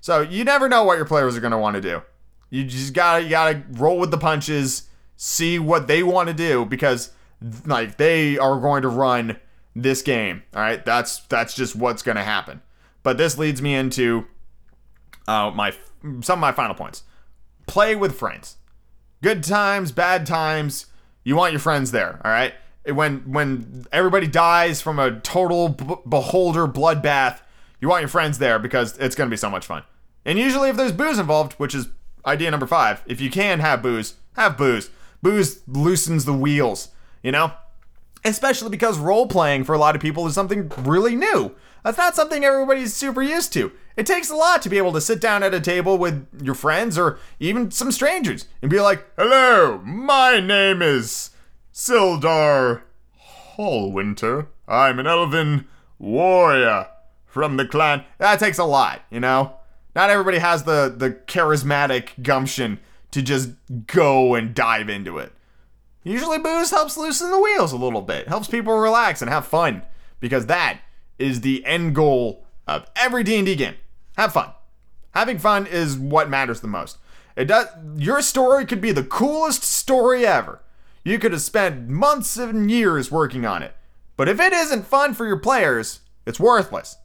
[0.00, 2.02] So you never know what your players are going to want to do.
[2.50, 6.64] You just gotta you gotta roll with the punches, see what they want to do
[6.64, 7.12] because
[7.66, 9.38] like they are going to run
[9.74, 10.42] this game.
[10.54, 12.62] All right, that's that's just what's going to happen.
[13.02, 14.26] But this leads me into
[15.28, 15.72] uh, my
[16.20, 17.04] some of my final points.
[17.66, 18.56] Play with friends.
[19.22, 20.86] Good times, bad times.
[21.24, 22.20] You want your friends there.
[22.24, 22.54] All right.
[22.86, 27.40] When when everybody dies from a total b- beholder bloodbath,
[27.80, 29.82] you want your friends there because it's going to be so much fun.
[30.24, 31.88] And usually, if there's booze involved, which is
[32.26, 34.90] idea number five, if you can have booze, have booze.
[35.22, 36.88] Booze loosens the wheels,
[37.22, 37.52] you know?
[38.24, 41.54] Especially because role playing for a lot of people is something really new.
[41.84, 43.72] That's not something everybody's super used to.
[43.96, 46.54] It takes a lot to be able to sit down at a table with your
[46.54, 51.30] friends or even some strangers and be like, Hello, my name is
[51.72, 52.82] Sildar
[53.56, 54.48] Hallwinter.
[54.68, 55.66] I'm an elven
[55.98, 56.88] warrior
[57.26, 58.04] from the clan.
[58.18, 59.56] That takes a lot, you know?
[59.94, 62.78] Not everybody has the, the charismatic gumption
[63.10, 63.50] to just
[63.86, 65.32] go and dive into it.
[66.04, 69.82] Usually booze helps loosen the wheels a little bit, helps people relax and have fun
[70.20, 70.80] because that
[71.18, 73.74] is the end goal of every D&D game.
[74.16, 74.50] Have fun.
[75.12, 76.98] Having fun is what matters the most.
[77.36, 80.60] It does your story could be the coolest story ever.
[81.04, 83.74] You could have spent months and years working on it.
[84.16, 86.96] But if it isn't fun for your players, it's worthless.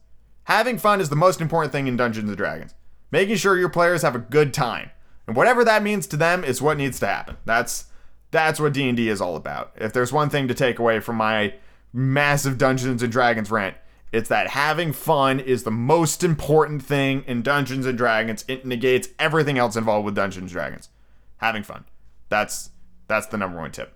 [0.45, 2.73] Having fun is the most important thing in Dungeons and Dragons.
[3.11, 4.91] Making sure your players have a good time.
[5.27, 7.37] And whatever that means to them is what needs to happen.
[7.45, 7.85] That's
[8.31, 9.71] that's what D&D is all about.
[9.75, 11.53] If there's one thing to take away from my
[11.93, 13.77] massive Dungeons and Dragons rant,
[14.11, 18.43] it's that having fun is the most important thing in Dungeons and Dragons.
[18.47, 20.89] It negates everything else involved with Dungeons and Dragons.
[21.37, 21.85] Having fun.
[22.29, 22.69] That's
[23.07, 23.93] that's the number one tip.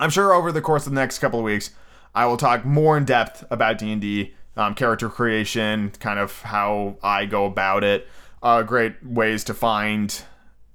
[0.00, 1.70] I'm sure over the course of the next couple of weeks,
[2.14, 7.26] I will talk more in depth about D&D, um, character creation, kind of how I
[7.26, 8.08] go about it,
[8.42, 10.22] uh, great ways to find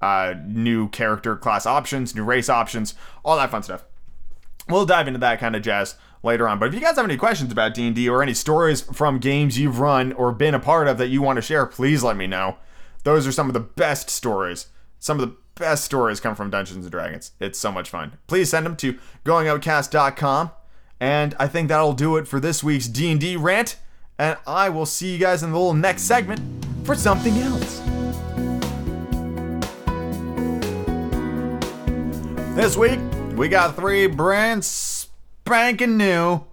[0.01, 3.83] uh, new character class options, new race options, all that fun stuff.
[4.69, 6.59] We'll dive into that kind of jazz later on.
[6.59, 9.79] But if you guys have any questions about D&D or any stories from games you've
[9.79, 12.57] run or been a part of that you want to share, please let me know.
[13.03, 14.67] Those are some of the best stories.
[14.99, 17.31] Some of the best stories come from Dungeons and Dragons.
[17.39, 18.17] It's so much fun.
[18.27, 20.51] Please send them to goingupcast.com.
[20.99, 23.77] And I think that'll do it for this week's D&D rant.
[24.17, 26.41] And I will see you guys in the little next segment
[26.83, 27.81] for something else.
[32.55, 32.99] This week,
[33.35, 36.43] we got three brand spanking new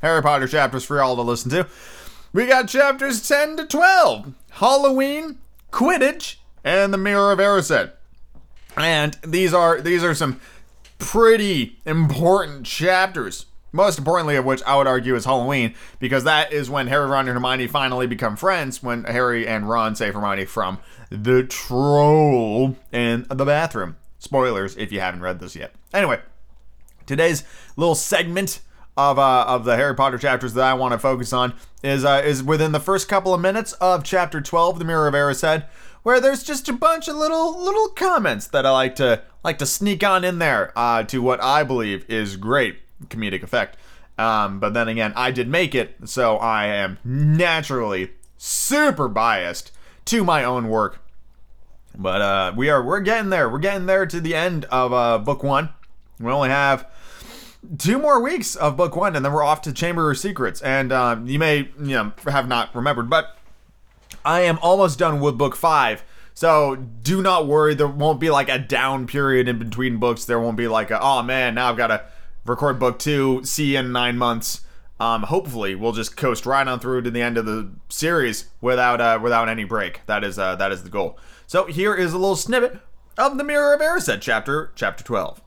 [0.00, 1.68] Harry Potter chapters for y'all to listen to.
[2.32, 5.38] We got chapters 10 to 12 Halloween,
[5.70, 7.92] Quidditch, and the Mirror of Erised.
[8.76, 10.40] And these are these are some
[10.98, 13.46] pretty important chapters.
[13.72, 17.26] Most importantly of which I would argue is Halloween, because that is when Harry, Ron,
[17.26, 18.82] and Hermione finally become friends.
[18.82, 20.78] When Harry and Ron save Hermione from
[21.10, 23.96] the troll in the bathroom.
[24.18, 25.74] Spoilers if you haven't read this yet.
[25.92, 26.20] Anyway,
[27.06, 27.44] today's
[27.76, 28.60] little segment
[28.96, 32.22] of uh, of the Harry Potter chapters that I want to focus on is uh,
[32.24, 35.64] is within the first couple of minutes of chapter 12, The Mirror of Erised,
[36.02, 39.66] where there's just a bunch of little little comments that I like to like to
[39.66, 43.76] sneak on in there uh, to what I believe is great comedic effect.
[44.18, 49.72] Um, but then again, I did make it, so I am naturally super biased
[50.06, 51.02] to my own work
[51.96, 53.48] but uh, we are we're getting there.
[53.48, 55.70] We're getting there to the end of uh, book one.
[56.18, 56.88] We only have
[57.78, 60.60] two more weeks of book one, and then we're off to Chamber of Secrets.
[60.62, 63.36] And uh, you may you know have not remembered, but
[64.24, 66.04] I am almost done with book five.
[66.34, 67.74] So do not worry.
[67.74, 70.24] There won't be like a down period in between books.
[70.24, 72.04] There won't be like a oh man now I've got to
[72.44, 73.44] record book two.
[73.44, 74.62] See you in nine months.
[75.00, 79.00] Um, hopefully we'll just coast right on through to the end of the series without
[79.00, 80.02] uh, without any break.
[80.06, 81.18] That is uh, that is the goal.
[81.46, 82.78] So here is a little snippet
[83.18, 85.42] of the Mirror of Erised chapter, chapter 12.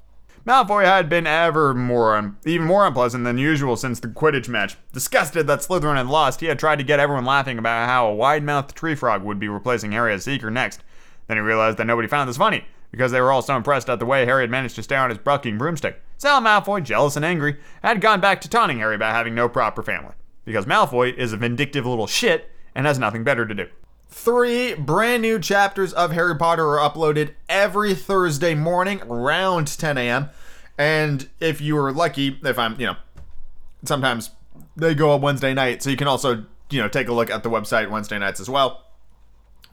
[0.46, 4.78] Malfoy had been ever more, un- even more unpleasant than usual since the Quidditch match.
[4.94, 8.14] Disgusted that Slytherin had lost, he had tried to get everyone laughing about how a
[8.14, 10.84] wide-mouthed tree frog would be replacing Harry as Seeker next.
[11.26, 13.98] Then he realized that nobody found this funny, because they were all so impressed at
[13.98, 16.04] the way Harry had managed to stay on his bucking broomstick.
[16.18, 19.84] So Malfoy, jealous and angry, had gone back to taunting Harry about having no proper
[19.84, 20.14] family.
[20.46, 23.68] Because Malfoy is a vindictive little shit and has nothing better to do.
[24.10, 30.30] Three brand new chapters of Harry Potter are uploaded every Thursday morning around 10 a.m.
[30.78, 32.96] And if you are lucky, if I'm, you know,
[33.84, 34.30] sometimes
[34.78, 37.44] they go up Wednesday night, so you can also, you know, take a look at
[37.44, 38.84] the website Wednesday nights as well.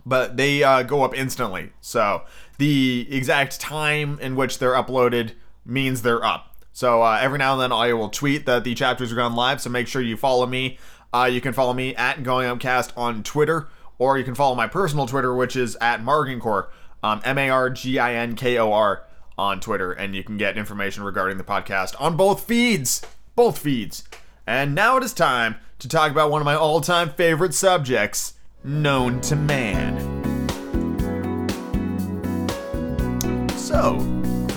[0.05, 1.73] but they uh, go up instantly.
[1.81, 2.23] So
[2.59, 5.33] the exact time in which they're uploaded
[5.65, 6.57] means they're up.
[6.73, 9.61] So uh, every now and then I will tweet that the chapters are gone live.
[9.61, 10.79] So make sure you follow me.
[11.13, 14.67] Uh, you can follow me at Going Upcast on Twitter, or you can follow my
[14.67, 16.69] personal Twitter, which is at Marginkor,
[17.03, 19.05] um, M A R G I N K O R
[19.37, 23.03] on Twitter, and you can get information regarding the podcast on both feeds.
[23.35, 24.05] Both feeds.
[24.47, 28.35] And now it is time to talk about one of my all time favorite subjects
[28.65, 30.12] known to man.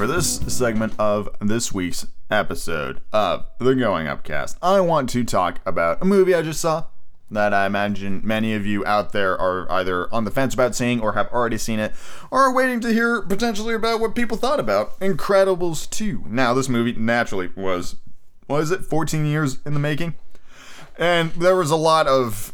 [0.05, 5.61] For this segment of this week's episode of the Going Upcast, I want to talk
[5.65, 6.85] about a movie I just saw
[7.31, 11.01] that I imagine many of you out there are either on the fence about seeing
[11.01, 11.93] or have already seen it
[12.29, 16.25] or are waiting to hear potentially about what people thought about Incredibles 2.
[16.27, 17.95] Now, this movie naturally was,
[18.47, 20.13] was it 14 years in the making?
[20.99, 22.53] And there was a lot of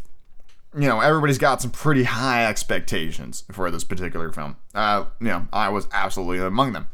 [0.74, 4.56] you know, everybody's got some pretty high expectations for this particular film.
[4.74, 6.88] Uh, you know, I was absolutely among them.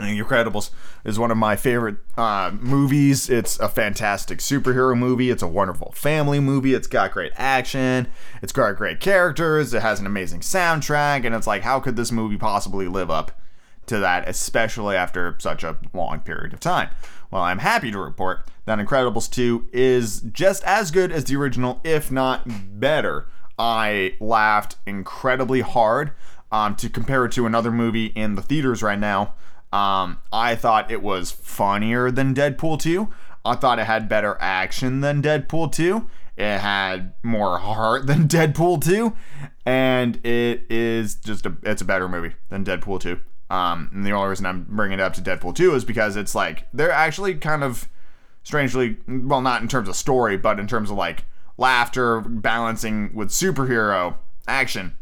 [0.00, 0.70] Incredibles
[1.04, 3.28] is one of my favorite uh, movies.
[3.28, 5.30] It's a fantastic superhero movie.
[5.30, 6.74] It's a wonderful family movie.
[6.74, 8.08] It's got great action.
[8.42, 9.74] It's got great characters.
[9.74, 11.24] It has an amazing soundtrack.
[11.24, 13.40] And it's like, how could this movie possibly live up
[13.86, 16.90] to that, especially after such a long period of time?
[17.30, 21.80] Well, I'm happy to report that Incredibles 2 is just as good as the original,
[21.84, 23.26] if not better.
[23.58, 26.12] I laughed incredibly hard.
[26.50, 29.34] Um, to compare it to another movie in the theaters right now,
[29.72, 33.08] um, I thought it was funnier than Deadpool 2.
[33.44, 36.08] I thought it had better action than Deadpool 2.
[36.36, 39.12] It had more heart than Deadpool 2,
[39.66, 43.18] and it is just a it's a better movie than Deadpool 2.
[43.50, 46.34] Um, and the only reason I'm bringing it up to Deadpool 2 is because it's
[46.34, 47.88] like they're actually kind of
[48.42, 51.24] strangely well not in terms of story, but in terms of like
[51.58, 54.16] laughter balancing with superhero
[54.46, 54.96] action.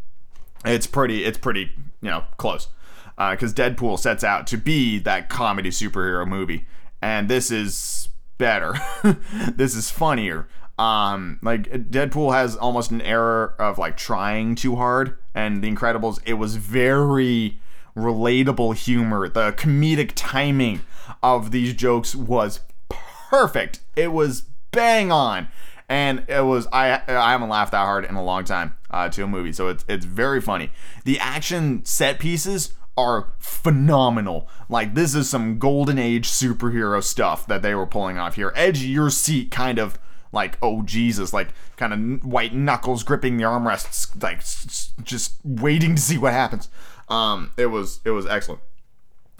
[0.64, 2.68] It's pretty it's pretty, you know, close
[3.16, 6.66] because uh, Deadpool sets out to be that comedy superhero movie,
[7.00, 8.08] and this is
[8.38, 8.74] better.
[9.54, 10.48] this is funnier.
[10.78, 16.20] Um, like Deadpool has almost an error of like trying too hard, and The Incredibles
[16.26, 17.58] it was very
[17.96, 19.28] relatable humor.
[19.28, 20.82] The comedic timing
[21.22, 23.80] of these jokes was perfect.
[23.96, 25.48] It was bang on.
[25.88, 29.22] And it was I I haven't laughed that hard in a long time uh, to
[29.22, 30.70] a movie, so it's it's very funny.
[31.04, 34.48] The action set pieces are phenomenal.
[34.68, 38.52] Like this is some golden age superhero stuff that they were pulling off here.
[38.56, 39.98] Edge your seat kind of
[40.32, 44.42] like oh Jesus, like kind of white knuckles gripping the armrests, like
[45.04, 46.68] just waiting to see what happens.
[47.08, 48.60] Um, it was it was excellent.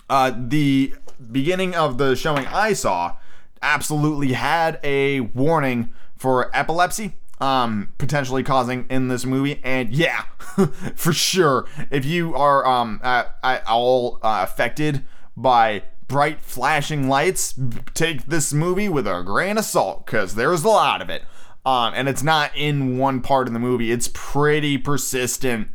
[0.08, 0.94] Uh, the
[1.32, 3.16] beginning of the showing I saw
[3.62, 10.22] absolutely had a warning for epilepsy um potentially causing in this movie and yeah
[10.94, 15.04] for sure if you are um at, at all uh, affected
[15.36, 17.54] by bright flashing lights
[17.94, 21.22] take this movie with a grain of salt because there's a lot of it.
[21.64, 25.68] Um and it's not in one part of the movie it's pretty persistent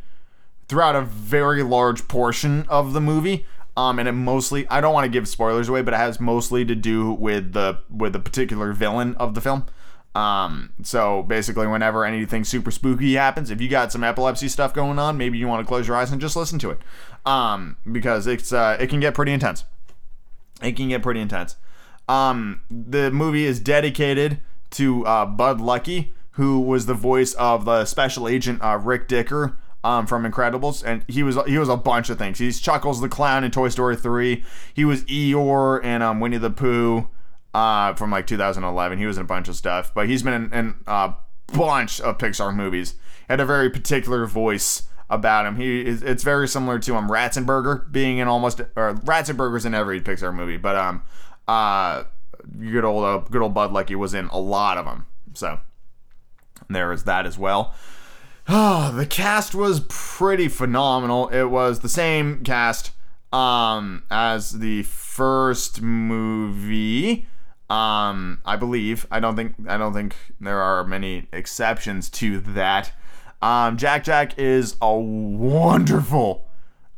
[0.68, 3.46] throughout a very large portion of the movie.
[3.76, 6.64] Um and it mostly i don't want to give spoilers away but it has mostly
[6.64, 9.66] to do with the with the particular villain of the film
[10.14, 14.98] um, so basically, whenever anything super spooky happens, if you got some epilepsy stuff going
[14.98, 16.78] on, maybe you want to close your eyes and just listen to it,
[17.24, 19.64] um, because it's uh, it can get pretty intense.
[20.62, 21.56] It can get pretty intense.
[22.08, 24.40] Um, the movie is dedicated
[24.72, 29.56] to uh, Bud Luckey, who was the voice of the special agent uh, Rick Dicker
[29.82, 32.38] um, from Incredibles, and he was he was a bunch of things.
[32.38, 34.44] He's Chuckles the Clown in Toy Story 3.
[34.74, 37.08] He was Eeyore in um, Winnie the Pooh
[37.54, 38.98] uh, from like 2011.
[38.98, 41.14] He was in a bunch of stuff, but he's been in, in a
[41.52, 42.94] bunch of Pixar movies.
[43.28, 45.56] Had a very particular voice about him.
[45.56, 50.00] He is it's very similar to um Ratzenberger being in almost or Ratzenberger's in every
[50.00, 51.02] Pixar movie, but um
[51.46, 52.04] uh
[52.60, 55.06] good old uh, good old Bud Luckey was in a lot of them.
[55.34, 55.60] So
[56.68, 57.74] there is that as well.
[58.48, 61.28] Oh, the cast was pretty phenomenal.
[61.28, 62.92] It was the same cast
[63.32, 67.26] um as the first movie.
[67.70, 69.06] Um, I believe.
[69.10, 69.54] I don't think.
[69.66, 72.92] I don't think there are many exceptions to that.
[73.40, 76.48] Um, Jack Jack is a wonderful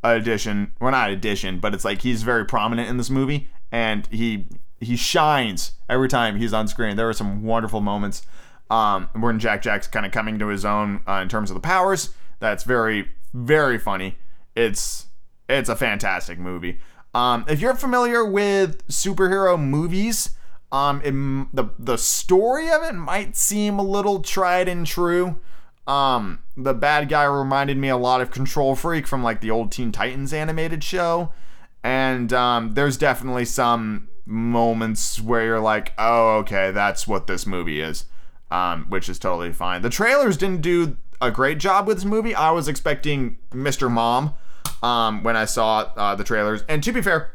[0.03, 0.73] addition.
[0.81, 4.47] Well, not addition, but it's like he's very prominent in this movie, and he
[4.81, 6.97] he shines every time he's on screen.
[6.97, 8.23] There are some wonderful moments
[8.71, 11.61] um, when Jack Jack's kind of coming to his own uh, in terms of the
[11.61, 12.11] powers.
[12.41, 14.17] That's very very funny.
[14.55, 15.07] It's
[15.49, 16.79] it's a fantastic movie.
[17.15, 20.31] Um, if you're familiar with superhero movies,
[20.75, 25.39] um, it, the the story of it might seem a little tried and true.
[25.87, 29.71] Um, the bad guy reminded me a lot of Control Freak from like the old
[29.71, 31.33] Teen Titans animated show.
[31.85, 37.81] And um, there's definitely some moments where you're like, oh, okay, that's what this movie
[37.81, 38.07] is,
[38.51, 39.83] um, which is totally fine.
[39.83, 42.35] The trailers didn't do a great job with this movie.
[42.35, 43.89] I was expecting Mr.
[43.89, 44.35] Mom
[44.83, 46.65] um, when I saw uh, the trailers.
[46.69, 47.33] And to be fair,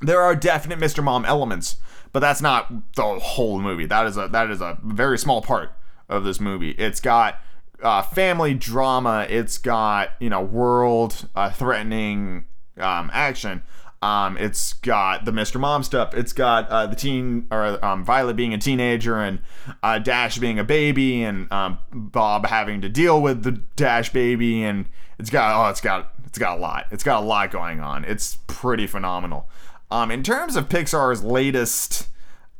[0.00, 1.04] there are definite Mr.
[1.04, 1.76] Mom elements,
[2.14, 3.86] but that's not the whole movie.
[3.86, 5.72] That is a that is a very small part
[6.08, 6.70] of this movie.
[6.70, 7.40] It's got
[7.82, 9.26] uh, family drama.
[9.28, 12.44] It's got you know world uh, threatening
[12.78, 13.64] um, action.
[14.00, 15.58] Um, it's got the Mr.
[15.58, 16.14] Mom stuff.
[16.14, 19.40] It's got uh, the teen or um, Violet being a teenager and
[19.82, 24.62] uh, Dash being a baby and um, Bob having to deal with the Dash baby
[24.62, 24.86] and
[25.18, 26.86] it's got oh it's got it's got a lot.
[26.92, 28.04] It's got a lot going on.
[28.04, 29.48] It's pretty phenomenal.
[29.90, 32.08] Um, in terms of Pixar's latest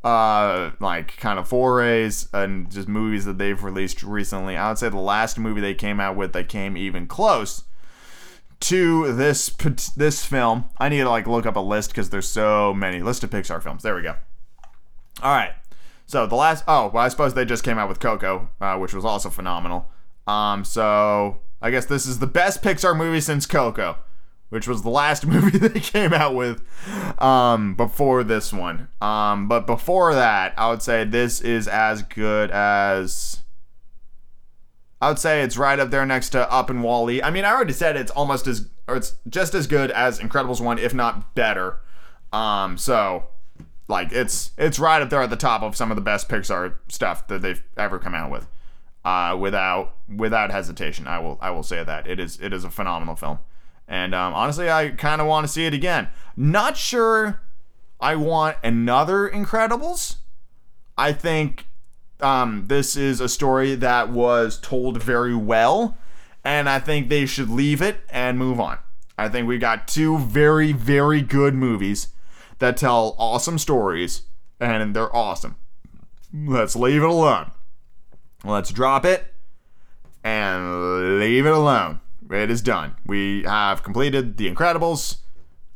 [0.05, 4.89] uh like kind of forays and just movies that they've released recently, I would say
[4.89, 7.65] the last movie they came out with that came even close
[8.61, 9.51] to this
[9.97, 10.67] this film.
[10.79, 13.63] I need to like look up a list because there's so many list of Pixar
[13.63, 13.83] films.
[13.83, 14.17] There we go.
[15.23, 15.53] All right.
[16.07, 18.95] So the last oh well I suppose they just came out with Coco, uh, which
[18.95, 19.91] was also phenomenal.
[20.27, 23.97] Um so I guess this is the best Pixar movie since Coco,
[24.49, 26.63] which was the last movie they came out with
[27.21, 28.89] um before this one.
[29.01, 33.41] Um but before that, I would say this is as good as
[35.01, 37.23] I would say it's right up there next to Up and WALL-E.
[37.23, 40.63] I mean, I already said it's almost as, or it's just as good as Incredibles
[40.63, 41.81] one, if not better.
[42.33, 43.25] Um, so
[43.87, 46.77] like it's it's right up there at the top of some of the best Pixar
[46.89, 48.49] stuff that they've ever come out with.
[49.05, 52.71] Uh, without without hesitation, I will I will say that it is it is a
[52.71, 53.39] phenomenal film,
[53.89, 56.09] and um, honestly, I kind of want to see it again.
[56.37, 57.41] Not sure
[58.01, 60.17] I want another Incredibles.
[60.97, 61.67] I think
[62.21, 65.99] um, this is a story that was told very well,
[66.45, 68.79] and I think they should leave it and move on.
[69.17, 72.09] I think we got two very, very good movies
[72.59, 74.23] that tell awesome stories,
[74.61, 75.57] and they're awesome.
[76.33, 77.53] Let's leave it alone.
[78.45, 79.33] Let's drop it
[80.23, 82.01] and leave it alone.
[82.31, 82.97] It is done.
[83.07, 85.19] We have completed The Incredibles.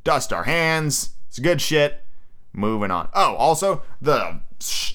[0.05, 1.11] Dust our hands.
[1.29, 2.03] It's good shit.
[2.53, 3.09] Moving on.
[3.15, 4.41] Oh, also, the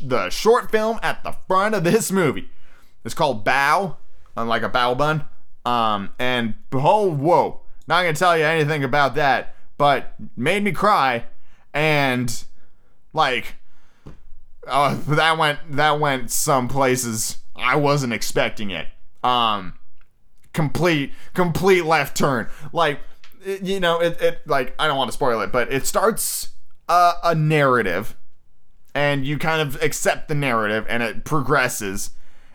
[0.02, 2.50] the short film at the front of this movie.
[3.06, 3.98] It's called Bao,
[4.36, 5.26] like a bao bun.
[5.66, 11.26] Um, and oh, whoa, not gonna tell you anything about that, but made me cry,
[11.74, 12.44] and
[13.14, 13.56] like,
[14.68, 18.88] oh, that went that went some places I wasn't expecting it.
[19.24, 19.76] Um,
[20.54, 22.48] complete complete left turn.
[22.72, 23.00] Like,
[23.62, 26.50] you know, it, it like I don't want to spoil it, but it starts
[26.88, 28.16] a, a narrative
[28.96, 32.12] and you kind of accept the narrative and it progresses.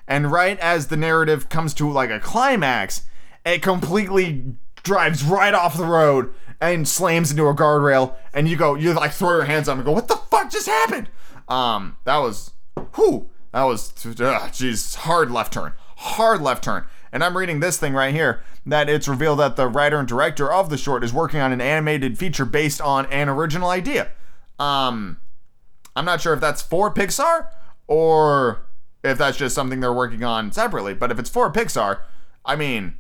[0.07, 3.03] And right as the narrative comes to like a climax,
[3.45, 8.75] it completely drives right off the road and slams into a guardrail and you go
[8.75, 11.09] you like throw your hands up and go what the fuck just happened
[11.49, 12.53] um that was
[12.95, 17.95] whew that was jeez hard left turn hard left turn and i'm reading this thing
[17.95, 21.41] right here that it's revealed that the writer and director of the short is working
[21.41, 24.11] on an animated feature based on an original idea
[24.59, 25.19] um
[25.99, 27.49] I'm not sure if that's for Pixar
[27.89, 28.63] or
[29.03, 30.95] if that's just something they're working on separately.
[30.95, 32.01] But if it's for Pixar,
[32.45, 32.95] I mean,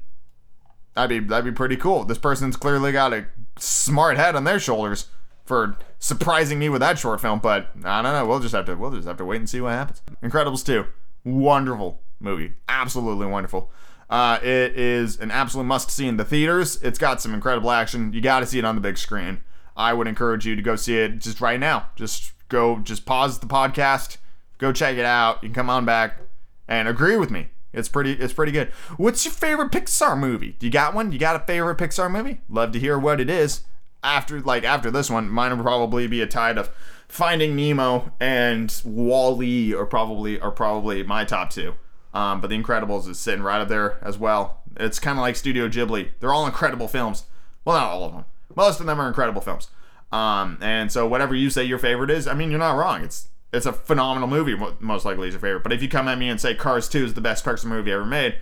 [0.94, 2.04] that'd be that'd be pretty cool.
[2.04, 5.06] This person's clearly got a smart head on their shoulders
[5.44, 7.38] for surprising me with that short film.
[7.38, 8.26] But I don't know.
[8.26, 10.02] We'll just have to we'll just have to wait and see what happens.
[10.20, 10.84] Incredibles 2,
[11.22, 13.70] wonderful movie, absolutely wonderful.
[14.10, 16.82] Uh, it is an absolute must see in the theaters.
[16.82, 18.12] It's got some incredible action.
[18.12, 19.42] You got to see it on the big screen.
[19.76, 21.88] I would encourage you to go see it just right now.
[21.94, 24.16] Just go just pause the podcast,
[24.58, 25.42] go check it out.
[25.42, 26.18] You can come on back
[26.66, 27.48] and agree with me.
[27.72, 28.68] It's pretty it's pretty good.
[28.96, 30.56] What's your favorite Pixar movie?
[30.58, 31.12] Do you got one?
[31.12, 32.40] You got a favorite Pixar movie?
[32.48, 33.62] Love to hear what it is.
[34.02, 36.70] After like after this one, mine will probably be a tie of
[37.08, 41.74] Finding Nemo and WALL-E are probably are probably my top two.
[42.14, 44.62] Um, but The Incredibles is sitting right up there as well.
[44.76, 46.10] It's kind of like Studio Ghibli.
[46.20, 47.24] They're all incredible films.
[47.64, 48.24] Well, not all of them.
[48.56, 49.68] Most of them are incredible films.
[50.10, 53.02] Um, and so whatever you say your favorite is, I mean, you're not wrong.
[53.02, 54.56] It's it's a phenomenal movie.
[54.80, 55.62] Most likely is your favorite.
[55.62, 57.92] But if you come at me and say Cars 2 is the best Pixar movie
[57.92, 58.36] ever made,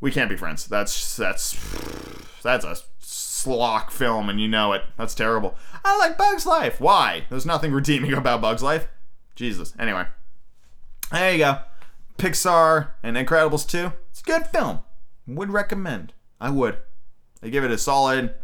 [0.00, 0.66] we can't be friends.
[0.66, 1.52] That's that's
[2.42, 4.82] that's a schlock film, and you know it.
[4.96, 5.56] That's terrible.
[5.84, 6.80] I like Bugs Life.
[6.80, 7.24] Why?
[7.30, 8.88] There's nothing redeeming about Bugs Life.
[9.34, 9.74] Jesus.
[9.78, 10.06] Anyway,
[11.10, 11.58] there you go.
[12.18, 13.92] Pixar and Incredibles 2.
[14.10, 14.80] It's a good film.
[15.26, 16.12] Would recommend.
[16.40, 16.78] I would.
[17.42, 18.34] I give it a solid.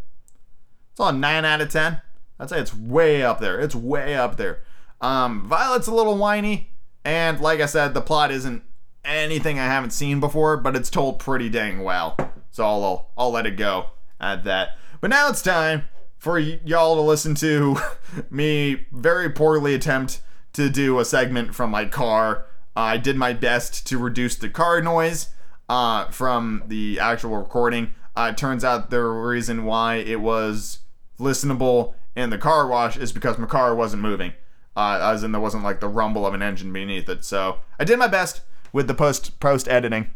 [0.92, 2.00] It's all nine out of ten.
[2.40, 3.58] I'd say it's way up there.
[3.60, 4.60] It's way up there.
[5.00, 6.70] Um, Violet's a little whiny,
[7.04, 8.62] and like I said, the plot isn't
[9.04, 12.16] anything I haven't seen before, but it's told pretty dang well.
[12.50, 13.86] So I'll I'll let it go
[14.20, 14.76] at that.
[15.00, 15.84] But now it's time
[16.18, 17.76] for y- y'all to listen to
[18.30, 20.20] me very poorly attempt
[20.54, 22.46] to do a segment from my car.
[22.78, 25.30] I did my best to reduce the car noise
[25.68, 27.90] uh, from the actual recording.
[28.16, 30.78] Uh, it turns out the reason why it was
[31.18, 34.32] listenable in the car wash is because my car wasn't moving,
[34.76, 37.24] uh, as in there wasn't like the rumble of an engine beneath it.
[37.24, 40.10] So I did my best with the post post editing,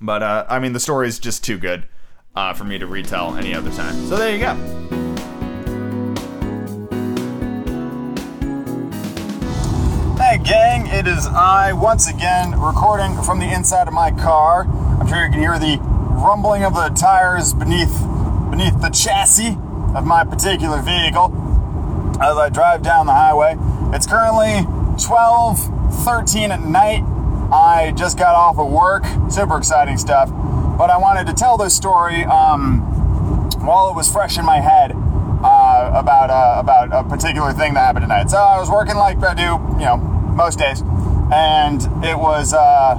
[0.00, 1.88] but uh, I mean the story is just too good
[2.36, 3.94] uh, for me to retell any other time.
[4.06, 4.93] So there you go.
[10.42, 14.66] Gang, it is I once again recording from the inside of my car.
[14.98, 18.02] I'm sure you can hear the rumbling of the tires beneath
[18.50, 19.56] beneath the chassis
[19.94, 21.32] of my particular vehicle
[22.20, 23.56] as I drive down the highway.
[23.94, 24.66] It's currently
[24.98, 27.04] 12:13 at night.
[27.52, 29.04] I just got off of work.
[29.30, 30.30] Super exciting stuff.
[30.76, 32.80] But I wanted to tell this story um,
[33.64, 34.92] while it was fresh in my head
[35.44, 38.30] uh, about uh, about a particular thing that happened tonight.
[38.30, 40.82] So I was working like I do, you know, most days,
[41.32, 42.98] and it was uh,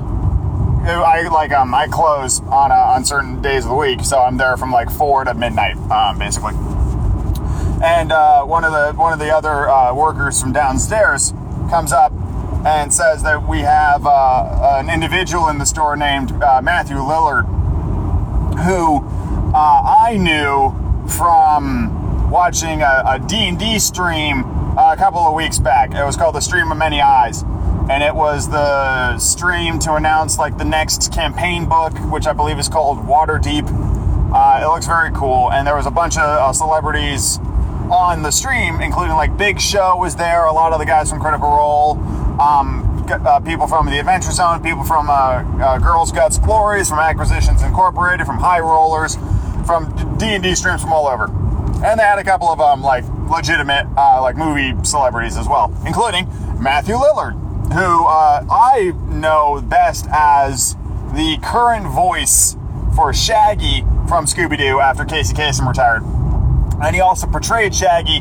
[0.85, 4.37] I like um, I close on uh, on certain days of the week, so I'm
[4.37, 6.53] there from like four to midnight, um, basically.
[7.83, 11.33] And uh, one of the one of the other uh, workers from downstairs
[11.69, 12.11] comes up
[12.65, 17.45] and says that we have uh, an individual in the store named uh, Matthew Lillard,
[18.65, 19.03] who
[19.53, 20.73] uh, I knew
[21.07, 24.43] from watching a, a D&D stream
[24.77, 25.93] a couple of weeks back.
[25.93, 27.43] It was called the Stream of Many Eyes,
[27.89, 32.59] and it was the stream to announce like the next campaign book, which I believe
[32.59, 33.65] is called Waterdeep.
[34.33, 37.37] Uh, it looks very cool, and there was a bunch of uh, celebrities
[37.89, 41.21] on the stream, including like Big Show was there, a lot of the guys from
[41.21, 41.91] Critical Role,
[42.41, 46.99] um, uh, people from the Adventure Zone, people from uh, uh, Girls Guts Glories, from
[46.99, 49.15] Acquisitions Incorporated, from High Rollers,
[49.65, 51.27] from D and D streams from all over,
[51.85, 55.73] and they had a couple of um like legitimate uh, like movie celebrities as well,
[55.85, 56.27] including
[56.59, 57.33] Matthew Lillard,
[57.73, 60.75] who uh, I know best as
[61.13, 62.57] the current voice
[62.95, 66.03] for Shaggy from Scooby Doo after Casey Kasem retired.
[66.83, 68.17] And he also portrayed Shaggy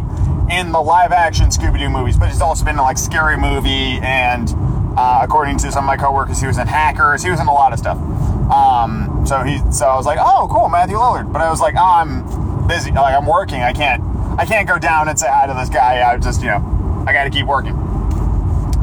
[0.50, 3.98] in the live action Scooby Doo movies, but he's also been in like Scary Movie
[4.02, 4.50] and
[4.96, 7.22] uh, according to some of my coworkers, he was in Hackers.
[7.22, 7.98] He was in a lot of stuff.
[8.50, 11.32] Um, so he, so I was like, oh, cool, Matthew Lillard.
[11.32, 13.62] But I was like, oh, I'm busy, like I'm working.
[13.62, 14.02] I can't,
[14.38, 16.02] I can't go down and say hi to this guy.
[16.08, 17.74] I just, you know, I got to keep working.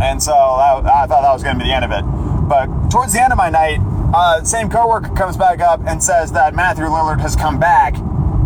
[0.02, 2.04] And so that, I thought that was going to be the end of it.
[2.48, 3.80] But towards the end of my night,
[4.14, 7.96] uh, same coworker comes back up and says that Matthew Lillard has come back.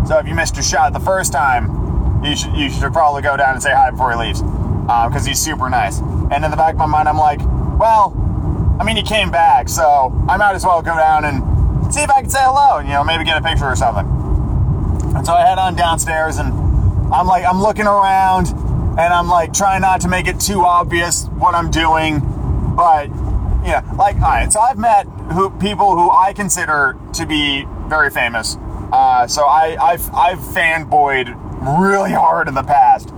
[0.06, 3.36] So if you missed your shot the first time, you should you should probably go
[3.36, 5.98] down and say hi before he leaves, because he's super nice.
[5.98, 7.40] And in the back of my mind, I'm like,
[7.78, 8.14] well,
[8.78, 12.10] I mean, he came back, so I might as well go down and see if
[12.10, 14.06] I can say hello, and you know, maybe get a picture or something.
[15.16, 16.52] And so I head on downstairs, and
[17.12, 21.24] I'm like, I'm looking around, and I'm like trying not to make it too obvious
[21.28, 22.20] what I'm doing,
[22.76, 23.08] but
[23.64, 24.52] yeah, like all right.
[24.52, 28.56] So I've met who people who I consider to be very famous.
[28.92, 31.34] Uh, so I, I've I've fanboyed
[31.78, 33.10] really hard in the past,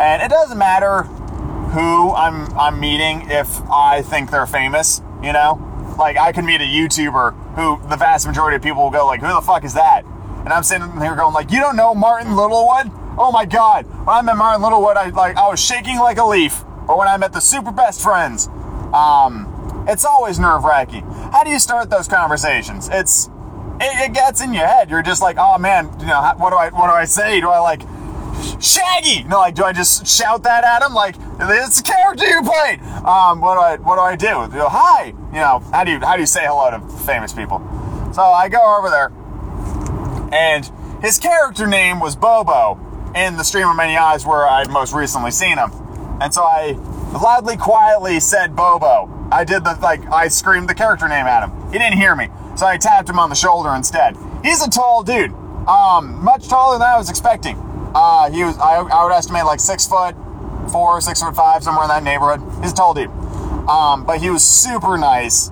[0.00, 5.02] and it doesn't matter who I'm I'm meeting if I think they're famous.
[5.22, 8.90] You know, like I can meet a YouTuber who the vast majority of people will
[8.90, 10.04] go like, "Who the fuck is that?"
[10.44, 12.90] And I'm sitting here going like, "You don't know Martyn Littlewood?
[13.16, 13.86] Oh my god!
[13.86, 16.64] When I met Martyn Littlewood, I like I was shaking like a leaf.
[16.86, 18.48] Or when I met the super best friends,
[18.92, 21.02] um, it's always nerve wracking.
[21.32, 22.88] How do you start those conversations?
[22.92, 23.28] It's
[23.80, 24.90] it, it, gets in your head.
[24.90, 27.40] You're just like, oh man, you know, what do I what do I say?
[27.40, 27.82] Do I like
[28.60, 29.24] Shaggy?
[29.24, 30.94] No, like, do I just shout that at him?
[30.94, 32.80] Like, it's a character you played.
[33.04, 34.26] Um, what do I what do I do?
[34.54, 35.06] You go, Hi.
[35.06, 37.58] You know, how do you how do you say hello to famous people?
[38.12, 39.10] So I go over there,
[40.34, 40.70] and
[41.00, 42.78] his character name was Bobo
[43.14, 45.70] in the Stream of Many Eyes, where I'd most recently seen him.
[46.20, 46.72] And so I
[47.12, 49.08] loudly, quietly said Bobo.
[49.30, 51.72] I did the like I screamed the character name at him.
[51.72, 54.16] He didn't hear me, so I tapped him on the shoulder instead.
[54.42, 55.32] He's a tall dude,
[55.68, 57.56] um, much taller than I was expecting.
[57.94, 60.16] Uh, he was I, I would estimate like six foot
[60.70, 62.40] four, six foot five, somewhere in that neighborhood.
[62.62, 63.08] He's a tall dude,
[63.68, 65.50] um, but he was super nice,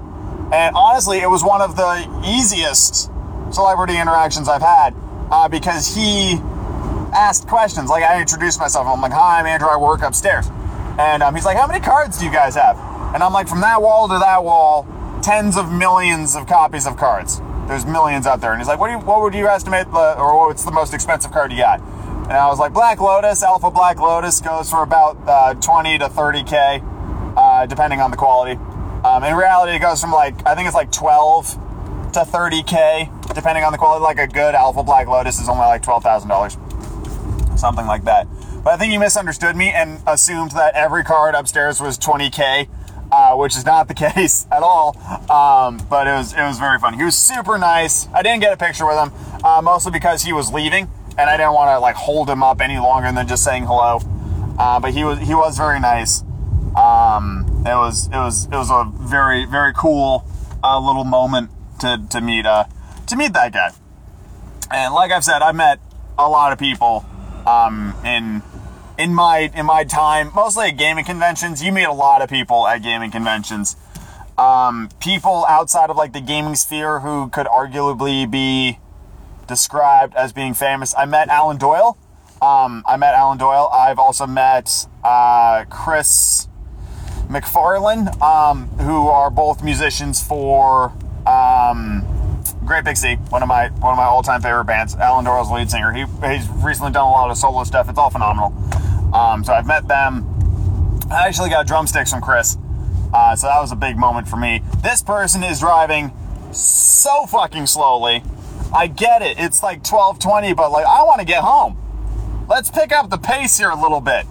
[0.53, 3.12] and honestly, it was one of the easiest
[3.55, 4.95] celebrity interactions I've had
[5.31, 6.39] uh, because he
[7.15, 7.91] asked questions.
[7.91, 8.87] Like I introduced myself.
[8.87, 9.69] I'm like, "Hi, I'm Andrew.
[9.69, 10.49] I work upstairs,"
[10.99, 12.79] and um, he's like, "How many cards do you guys have?"
[13.15, 14.87] And I'm like, from that wall to that wall,
[15.23, 17.43] tens of millions of copies of cards.
[17.69, 18.53] There's millions out there.
[18.53, 20.95] And he's like, what, do you, what would you estimate, the, or what's the most
[20.95, 21.81] expensive card you got?
[21.81, 26.07] And I was like, Black Lotus, Alpha Black Lotus goes for about uh, 20 to
[26.07, 28.59] 30K, uh, depending on the quality.
[29.05, 31.51] Um, in reality, it goes from like I think it's like 12
[32.13, 34.03] to 30k, depending on the quality.
[34.03, 36.57] Like a good Alpha Black Lotus is only like twelve thousand dollars,
[37.57, 38.27] something like that.
[38.65, 42.69] But I think you misunderstood me and assumed that every card upstairs was 20k,
[43.11, 44.97] uh, which is not the case at all.
[45.31, 46.95] Um, but it was it was very fun.
[46.95, 48.09] He was super nice.
[48.15, 49.13] I didn't get a picture with him,
[49.45, 52.61] uh, mostly because he was leaving, and I didn't want to like hold him up
[52.61, 54.01] any longer than just saying hello.
[54.59, 56.23] Uh, but he was he was very nice.
[56.77, 60.25] Um, it was it was it was a very very cool
[60.63, 62.65] uh, little moment to to meet uh
[63.07, 63.71] to meet that guy.
[64.71, 65.81] And like I've said, I met
[66.19, 67.05] a lot of people
[67.47, 68.43] um, in
[68.99, 71.63] in my in my time, mostly at gaming conventions.
[71.63, 73.77] You meet a lot of people at gaming conventions.
[74.39, 78.79] Um, people outside of like the gaming sphere who could arguably be
[79.47, 80.95] described as being famous.
[80.97, 81.99] I met Alan Doyle.
[82.41, 83.69] Um, I met Alan Doyle.
[83.73, 86.49] I've also met uh, Kris
[87.29, 90.93] MacFarlane, um, who are both musicians for
[91.27, 92.05] um,
[92.65, 92.97] Great Big
[93.31, 94.95] one of my one of my all time favorite bands.
[94.95, 95.93] Alan Doyle's lead singer.
[95.93, 97.89] He, he's recently done a lot of solo stuff.
[97.89, 98.55] It's all phenomenal.
[99.15, 100.27] Um, so I've met them.
[101.11, 102.57] I actually got drumsticks from Kris.
[103.13, 104.63] Uh, so that was a big moment for me.
[104.83, 106.13] This person is driving
[106.53, 108.23] so fucking slowly.
[108.73, 109.39] I get it.
[109.39, 111.77] It's like 12:20, but like I want to get home.
[112.49, 114.27] Let's pick up the pace here a little bit.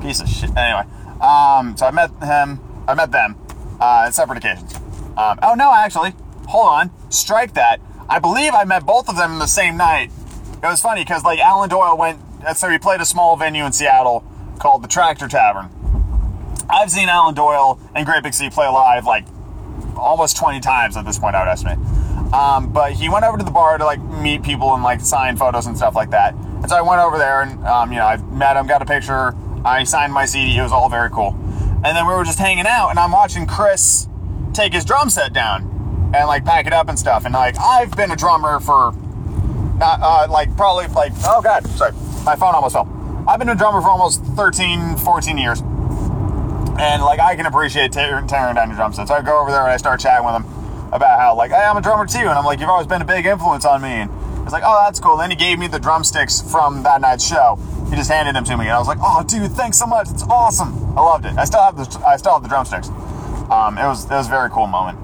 [0.00, 0.50] Piece of shit.
[0.56, 0.84] Anyway,
[1.20, 2.60] um, so I met him.
[2.86, 3.36] I met them
[3.80, 4.74] uh, at separate occasions.
[5.16, 6.12] Um, oh no, actually,
[6.46, 6.90] hold on.
[7.10, 7.80] Strike that.
[8.08, 10.10] I believe I met both of them in the same night.
[10.62, 12.20] It was funny because like Alan Doyle went.
[12.56, 14.24] So he played a small venue in Seattle
[14.58, 15.70] called the Tractor Tavern.
[16.68, 19.26] I've seen Alan Doyle and Great Big Sea play live like
[19.96, 21.78] almost 20 times at this point, I would estimate.
[22.32, 25.36] Um, but he went over to the bar to like meet people and like sign
[25.36, 26.34] photos and stuff like that.
[26.34, 28.86] And so I went over there and um, you know I met him, got a
[28.86, 29.34] picture.
[29.64, 30.58] I signed my CD.
[30.58, 31.34] It was all very cool.
[31.84, 34.08] And then we were just hanging out, and I'm watching Kris
[34.54, 35.73] take his drum set down
[36.14, 37.24] and like pack it up and stuff.
[37.24, 38.92] And like I've been a drummer for
[39.78, 41.92] not uh, like probably like oh god, sorry,
[42.24, 42.88] my phone almost fell.
[43.26, 45.60] I've been a drummer for almost 13, 14 years.
[46.78, 49.08] And like I can appreciate tearing, tearing down your drum set.
[49.08, 50.44] So I go over there and I start chatting with him
[50.92, 53.06] about how like hey, I'm a drummer too, and I'm like you've always been a
[53.06, 53.88] big influence on me.
[53.88, 54.10] And
[54.44, 55.16] he's like oh that's cool.
[55.16, 57.58] Then he gave me the drumsticks from that night's show.
[57.90, 60.10] He just handed them to me, and I was like oh dude thanks so much.
[60.10, 60.72] It's awesome.
[60.96, 61.36] I loved it.
[61.36, 62.88] I still have the I still have the drumsticks.
[63.50, 65.03] Um, it was it was a very cool moment.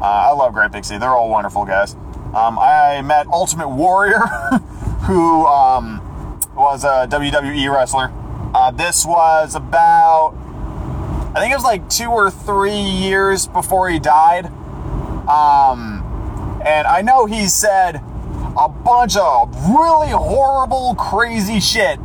[0.00, 0.98] Uh, I love Big Sea.
[0.98, 1.94] They're all wonderful guys.
[2.34, 4.18] Um, I met Ultimate Warrior,
[5.02, 6.00] who um,
[6.54, 8.12] was a WWE wrestler.
[8.54, 10.34] Uh, this was about
[11.34, 14.46] I think it was like two or three years before he died.
[15.28, 16.02] Um,
[16.64, 17.96] and I know he said
[18.56, 22.00] a bunch of really horrible, crazy shit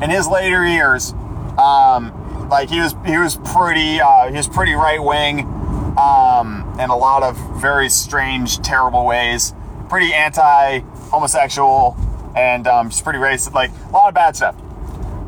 [0.00, 1.12] in his later years.
[1.58, 5.40] Um, like he was, he was pretty, uh, he was pretty right wing,
[5.98, 9.54] um, in a lot of very strange, terrible ways.
[9.88, 11.96] Pretty anti-homosexual
[12.36, 13.54] and um, just pretty racist.
[13.54, 14.56] Like a lot of bad stuff.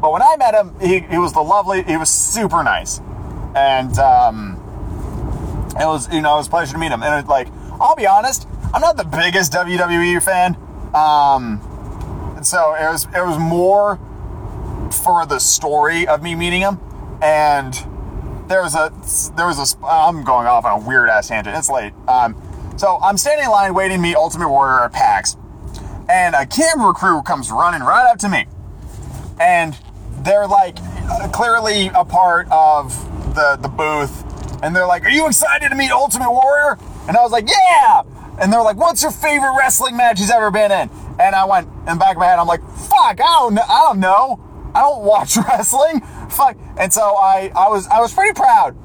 [0.00, 1.82] But when I met him, he, he was the lovely.
[1.82, 3.00] He was super nice
[3.54, 4.54] and um,
[5.80, 7.02] it was you know it was a pleasure to meet him.
[7.02, 7.48] And it, like
[7.80, 10.56] I'll be honest, I'm not the biggest WWE fan,
[10.94, 11.60] um,
[12.42, 13.98] so it was it was more
[14.90, 16.80] for the story of me meeting him.
[17.22, 17.74] And
[18.52, 18.92] there was a
[19.34, 21.56] there was a I'm going off on a weird ass tangent.
[21.56, 21.94] It's late.
[22.06, 22.36] Um,
[22.76, 25.36] so I'm standing in line waiting to meet Ultimate Warrior at PAX,
[26.08, 28.46] and a camera crew comes running right up to me,
[29.40, 29.76] and
[30.20, 30.76] they're like
[31.32, 32.94] clearly a part of
[33.34, 34.24] the, the booth
[34.62, 36.78] and they're like, Are you excited to meet Ultimate Warrior?
[37.08, 38.02] And I was like, Yeah!
[38.40, 40.88] And they're like, What's your favorite wrestling match he's ever been in?
[41.18, 43.58] And I went in the back of my head, I'm like, Fuck, I don't.
[43.58, 44.40] I don't know.
[44.74, 46.00] I don't watch wrestling.
[46.30, 46.56] Fuck.
[46.78, 48.76] And so I, I was I was pretty proud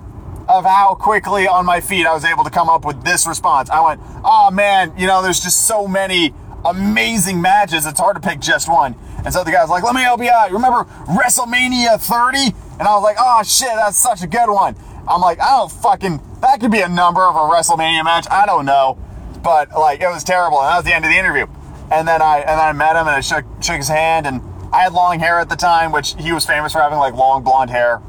[0.47, 3.69] of how quickly on my feet I was able to come up with this response.
[3.69, 6.33] I went, Oh man, you know, there's just so many
[6.65, 7.85] amazing matches.
[7.85, 8.95] It's hard to pick just one.
[9.23, 10.51] And so the guy's like, let me help you out.
[10.51, 12.55] Remember WrestleMania 30?
[12.79, 14.75] And I was like, oh shit, that's such a good one.
[15.07, 18.27] I'm like, I don't fucking, that could be a number of a WrestleMania match.
[18.29, 18.97] I don't know.
[19.43, 20.59] But like, it was terrible.
[20.59, 21.47] And that was the end of the interview.
[21.91, 24.41] And then I, and then I met him and I shook, shook his hand and
[24.77, 27.41] I had long hair at the time, which he was famous for having like long
[27.41, 27.99] blonde hair.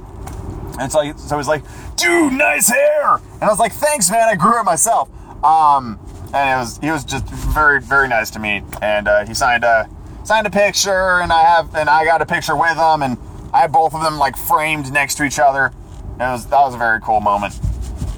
[0.79, 1.65] And so, so he's like,
[1.97, 3.15] dude, nice hair.
[3.15, 4.29] And I was like, thanks, man.
[4.29, 5.09] I grew it myself.
[5.43, 5.99] Um,
[6.35, 8.63] and it was, he was just very, very nice to me.
[8.83, 9.89] And, uh, he signed a,
[10.25, 13.17] signed a picture and I have, and I got a picture with him and
[13.55, 15.73] I had both of them like framed next to each other.
[16.17, 17.59] It was that was a very cool moment.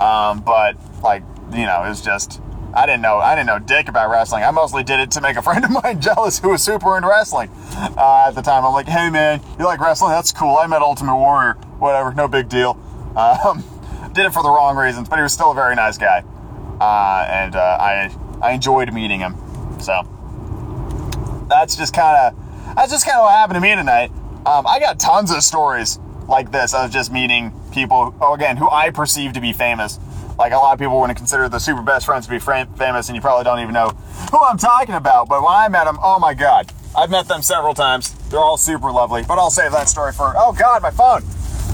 [0.01, 1.23] Um, but like
[1.53, 2.41] you know, it was just
[2.75, 4.45] I didn't know I didn't know dick about wrestling.
[4.45, 7.09] I mostly did it to make a friend of mine jealous who was super into
[7.09, 7.51] wrestling
[7.97, 8.64] uh, at the time.
[8.64, 10.12] I'm like, hey man, you like wrestling?
[10.12, 10.57] That's cool.
[10.57, 11.55] I met Ultimate Warrior.
[11.79, 12.79] Whatever, no big deal.
[13.16, 13.64] Um,
[14.12, 16.25] did it for the wrong reasons, but he was still a very nice guy,
[16.81, 19.37] uh, and uh, I I enjoyed meeting him.
[19.81, 20.03] So
[21.49, 24.11] that's just kind of that's just kind of what happened to me tonight.
[24.47, 25.99] Um, I got tons of stories
[26.29, 26.73] like this.
[26.73, 29.99] of just meeting people, oh, again, who I perceive to be famous.
[30.41, 33.14] Like a lot of people to consider the super best friends to be famous, and
[33.14, 33.91] you probably don't even know
[34.30, 35.28] who I'm talking about.
[35.28, 38.14] But when I met them, oh my god, I've met them several times.
[38.30, 39.22] They're all super lovely.
[39.22, 40.32] But I'll save that story for.
[40.38, 41.20] Oh god, my phone.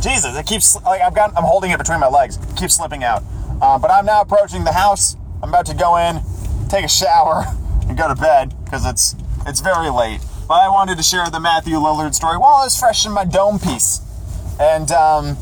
[0.02, 1.32] Jesus, it keeps like I've got.
[1.36, 2.38] I'm holding it between my legs.
[2.38, 3.22] It keeps slipping out.
[3.62, 5.14] Uh, but I'm now approaching the house.
[5.44, 6.20] I'm about to go in,
[6.68, 7.44] take a shower,
[7.88, 9.14] and go to bed because it's
[9.46, 10.18] it's very late.
[10.48, 13.60] But I wanted to share the Matthew Lillard story while it's fresh in my dome
[13.60, 14.00] piece.
[14.58, 15.36] And um,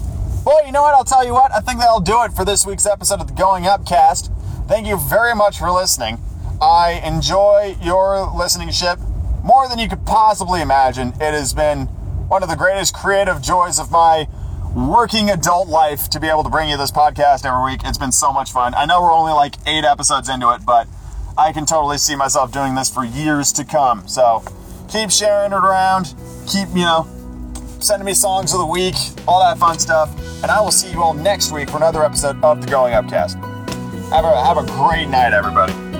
[0.44, 0.94] boy, you know what?
[0.94, 1.50] I'll tell you what.
[1.52, 4.30] I think that'll do it for this week's episode of the Going Up Cast.
[4.68, 6.18] Thank you very much for listening.
[6.60, 8.98] I enjoy your listening ship
[9.42, 11.08] more than you could possibly imagine.
[11.14, 11.86] It has been
[12.28, 14.28] one of the greatest creative joys of my
[14.76, 17.80] working adult life to be able to bring you this podcast every week.
[17.82, 18.74] It's been so much fun.
[18.74, 20.88] I know we're only like eight episodes into it, but
[21.38, 24.06] I can totally see myself doing this for years to come.
[24.08, 24.42] So
[24.90, 26.14] keep sharing it around.
[26.46, 27.08] Keep, you know,
[27.84, 28.94] sending me songs of the week,
[29.28, 30.10] all that fun stuff.
[30.42, 33.36] And I will see you all next week for another episode of the Growing Upcast.
[34.10, 35.93] Have a, have a great night, everybody.